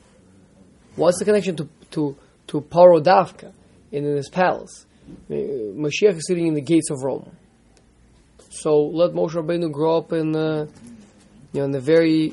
[0.96, 2.18] what's the connection to to
[2.48, 3.52] to Paro Davka
[3.92, 4.86] in his palace?
[5.30, 7.36] Mashiach is sitting in the gates of Rome.
[8.50, 10.68] So let Moshe Rabbeinu grow up in, uh,
[11.54, 12.30] you know, in the very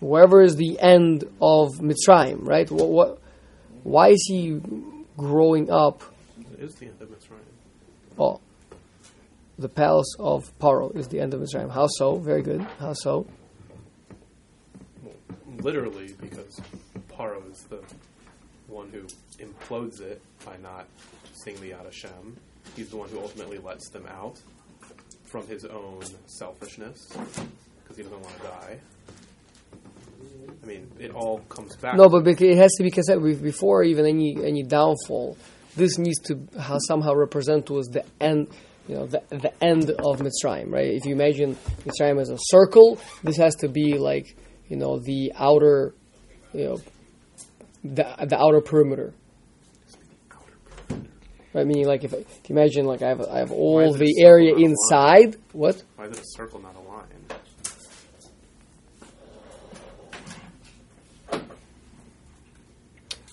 [0.00, 2.70] wherever is the end of Mitzrayim, right?
[2.70, 3.18] What, what
[3.82, 4.60] why is he
[5.16, 6.02] growing up?
[6.52, 8.18] It is the end of Mitzrayim.
[8.18, 8.40] Oh,
[9.58, 11.70] the palace of Paro is the end of Mitzrayim.
[11.70, 12.16] How so?
[12.16, 12.62] Very good.
[12.78, 13.26] How so?
[15.60, 16.60] Literally, because
[17.18, 17.80] Paro is the
[18.68, 19.02] one who
[19.42, 20.86] implodes it by not
[21.32, 22.36] seeing the Yad Hashem.
[22.76, 24.40] He's the one who ultimately lets them out
[25.24, 27.08] from his own selfishness
[27.82, 28.78] because he doesn't want to die.
[30.62, 31.96] I mean, it all comes back.
[31.96, 33.10] No, but it has to be because
[33.40, 35.36] before even any any downfall.
[35.76, 36.40] This needs to
[36.86, 38.48] somehow represent to us the end,
[38.88, 40.88] you know, the, the end of Mitzrayim, right?
[40.88, 44.36] If you imagine Mitzrayim as a circle, this has to be like,
[44.68, 45.94] you know, the outer,
[46.52, 46.78] you know,
[47.84, 49.14] the the outer perimeter.
[51.54, 54.02] Right, meaning like if, if you imagine like I have I have all is it
[54.02, 54.70] a the circle, area not line?
[54.70, 55.36] inside.
[55.52, 55.82] What?
[55.96, 57.06] Why is it a circle, not a line?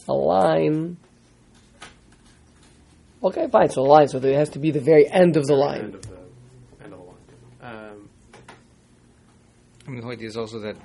[0.07, 0.97] a line.
[3.23, 3.69] Okay, fine.
[3.69, 4.07] So a line.
[4.07, 5.85] So there has to be the very end of the line.
[5.85, 6.17] End of the
[6.83, 7.15] end of the line.
[7.61, 8.09] Um,
[9.85, 10.77] I mean, the whole idea is also that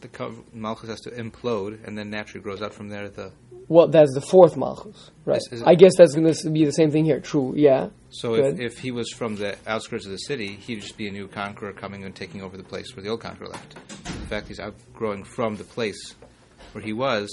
[0.00, 3.08] the co- Malchus has to implode and then naturally grows out from there.
[3.08, 3.32] The
[3.68, 5.38] Well, that's the fourth malchus, right?
[5.38, 7.20] Is- is it- I guess that's going to be the same thing here.
[7.20, 7.54] True.
[7.56, 7.88] Yeah.
[8.10, 11.10] so if, if he was from the outskirts of the city, he'd just be a
[11.12, 13.74] new conqueror coming and taking over the place where the old conqueror left.
[14.06, 16.14] In fact he's outgrowing from the place
[16.72, 17.28] where he was,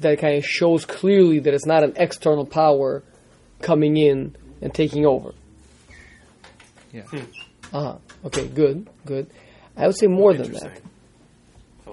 [0.00, 3.02] That kind of shows clearly that it's not an external power
[3.60, 5.34] coming in and taking over.
[6.92, 7.02] yeah.
[7.72, 7.96] Uh huh.
[8.26, 8.48] Okay.
[8.48, 8.86] Good.
[9.06, 9.26] Good.
[9.76, 10.80] I would say more than that.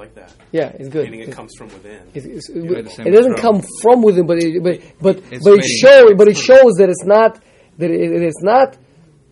[0.01, 0.23] Interesting.
[0.23, 0.45] I like that.
[0.51, 1.05] Yeah, it's good.
[1.05, 2.01] Meaning it It's- comes from within.
[2.13, 5.59] It, it's- made it doesn't with come from within, but it, but but It's but
[5.59, 7.39] it shows but it shows that it's not
[7.77, 8.77] that it, it is not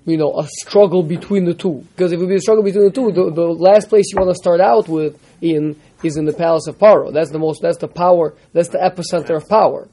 [0.05, 1.83] you know a struggle between the two.
[1.95, 4.17] Because if it would be a struggle between the two, the, the last place you
[4.17, 7.11] want to start out with in is in the palace of Paro.
[7.13, 7.61] That's the most.
[7.61, 8.35] That's the power.
[8.53, 9.87] That's the epicenter of power.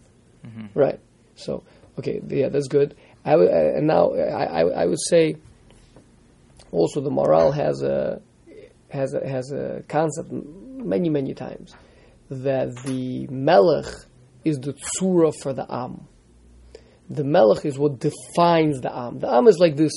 [0.75, 1.01] Right.
[1.37, 1.62] So
[1.99, 2.95] okay, yeah, that's good.
[3.25, 3.39] I uh,
[3.77, 5.37] and now I, I I would say
[6.70, 8.20] also the Maharal has a
[8.91, 11.74] has a, has a concept m- many many times
[12.30, 13.87] that the melech
[14.45, 16.07] is the tzura for the am.
[17.11, 19.18] The melech is what defines the am.
[19.18, 19.93] The am is like this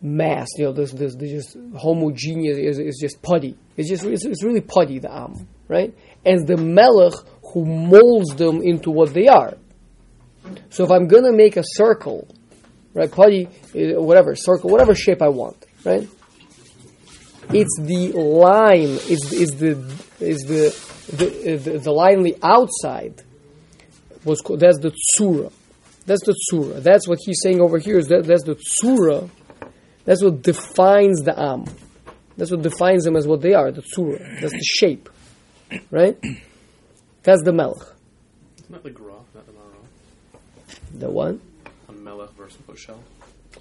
[0.00, 3.56] mass, you know, this this, this just homogeneous is, just putty.
[3.76, 5.94] It's just it's, it's really putty the am, right?
[6.24, 7.14] And the melech
[7.52, 9.54] who molds them into what they are.
[10.70, 12.28] So if I'm gonna make a circle,
[12.92, 16.06] right, putty, eh, whatever circle, whatever shape I want, right?
[17.52, 19.70] It's the line, is is the
[20.20, 23.22] is the the, the the line the outside
[24.24, 25.52] was called, that's the tsura.
[26.06, 26.82] That's the tsura.
[26.82, 27.98] That's what he's saying over here.
[27.98, 29.28] Is that that's the tsura.
[30.04, 31.64] That's what defines the am.
[32.36, 33.70] That's what defines them as what they are.
[33.70, 34.40] The tsura.
[34.40, 35.08] That's the shape,
[35.90, 36.18] right?
[37.22, 37.82] That's the melech.
[38.58, 39.76] Isn't that the gra, not the mara?
[40.94, 41.40] The one.
[41.88, 42.98] On melech versus Hoshel?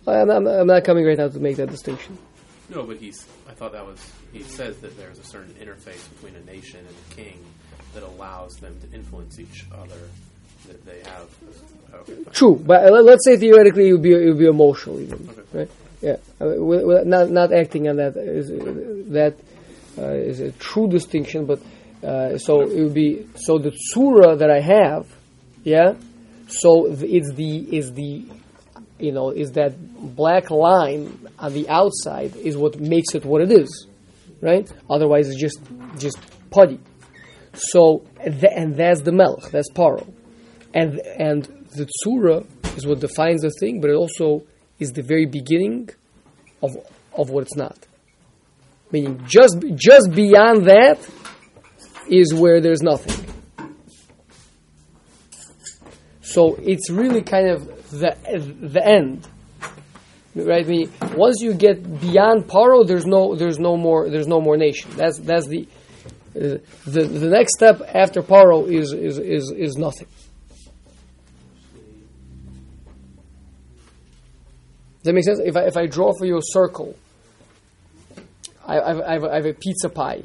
[0.05, 2.17] I'm, I'm, I'm not coming right now to make that distinction.
[2.69, 3.25] No, but he's.
[3.49, 3.99] I thought that was.
[4.31, 7.39] He says that there's a certain interface between a nation and a king
[7.93, 9.99] that allows them to influence each other.
[10.67, 11.27] That they have.
[11.93, 12.23] Okay.
[12.31, 15.41] True, but uh, let's say theoretically it would be it would be emotional even, Okay.
[15.53, 15.71] right?
[16.01, 18.47] Yeah, I mean, wi- wi- not not acting on that is
[19.11, 19.35] that
[19.97, 21.59] uh, is a true distinction, but
[22.01, 25.05] uh, so it would be so the tsura that I have,
[25.65, 25.95] yeah.
[26.47, 28.25] So it's the is the
[29.03, 29.73] you know is that
[30.15, 33.87] black line on the outside is what makes it what it is,
[34.41, 34.71] right?
[34.89, 35.59] Otherwise, it's just
[35.97, 36.17] just
[36.49, 36.79] putty.
[37.53, 40.07] So and that's the melech, that's paro
[40.73, 41.43] and and
[41.75, 42.45] the tsura
[42.77, 44.43] is what defines the thing, but it also
[44.79, 45.89] is the very beginning
[46.61, 46.71] of
[47.13, 47.77] of what it's not.
[48.91, 50.97] Meaning, just just beyond that
[52.09, 53.25] is where there's nothing.
[56.21, 58.15] So it's really kind of the
[58.61, 59.27] the end,
[60.35, 60.67] right?
[61.15, 64.91] Once you get beyond paro, there's no there's no more there's no more nation.
[64.95, 65.67] That's that's the
[66.33, 70.07] the the next step after paro is is is is nothing.
[75.03, 75.41] Does that make sense?
[75.43, 76.95] If I, if I draw for you a circle,
[78.65, 80.23] I, I, have, I, have, I have a pizza pie.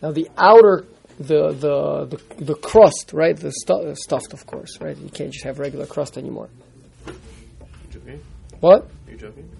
[0.00, 0.86] Now the outer,
[1.18, 3.36] the the the, the crust, right?
[3.36, 4.96] The stu- stuffed, of course, right?
[4.96, 6.48] You can't just have regular crust anymore.
[8.60, 8.82] What?
[9.06, 9.50] Are you joking?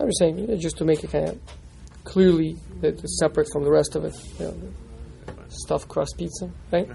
[0.00, 1.40] I'm just saying, just to make it kind of
[2.04, 4.14] clearly that it's separate from the rest of it.
[4.38, 4.54] You know,
[5.48, 6.88] stuffed crust pizza, right?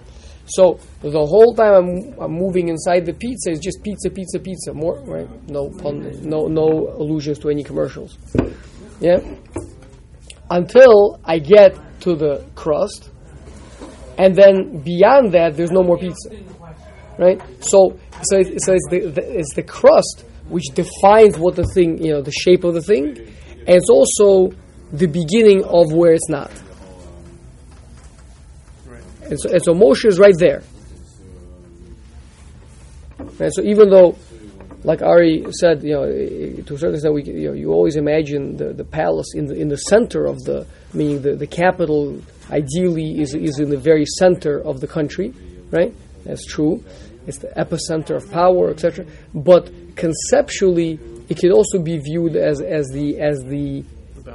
[0.45, 4.73] So the whole time I'm, I'm moving inside the pizza is just pizza, pizza, pizza.
[4.73, 5.49] More right?
[5.49, 8.17] No pun, no no allusions to any commercials.
[8.99, 9.19] Yeah.
[10.49, 13.09] Until I get to the crust,
[14.17, 16.29] and then beyond that, there's no more pizza.
[17.24, 17.39] Right.
[17.61, 22.03] So so it's, so it's the, the it's the crust which defines what the thing
[22.03, 24.53] you know the shape of the thing, and it's also
[24.91, 26.51] the beginning of where it's not.
[29.30, 30.63] And so, and so Moshe is right there.
[33.39, 34.17] And so even though,
[34.84, 38.57] like Ari said, you know, to a certain extent, we, you know, you always imagine
[38.57, 42.21] the, the palace in the in the center of the, meaning the, the capital
[42.51, 45.34] ideally is is in the very center of the country,
[45.71, 45.93] right?
[46.26, 46.84] That's true.
[47.28, 49.05] It's the epicenter of power, etc.
[49.34, 50.99] But conceptually,
[51.30, 53.84] it can also be viewed as as the as the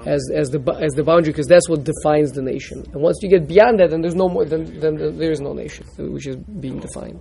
[0.06, 2.84] as as the as the boundary because that's what defines the nation.
[2.92, 4.44] And once you get beyond that, then there's no more.
[4.44, 7.20] Then, then there is no nation which is being defined.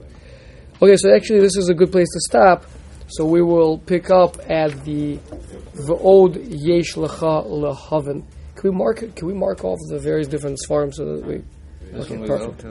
[0.82, 2.65] Okay, so actually, this is a good place to stop.
[3.09, 5.18] So we will pick up at the
[5.88, 8.26] V'od Yesh Lecha Lehaven.
[8.55, 8.97] Can we mark?
[9.15, 11.41] Can we mark off the various different farms so that we?
[11.91, 12.61] This Okay, one was perfect.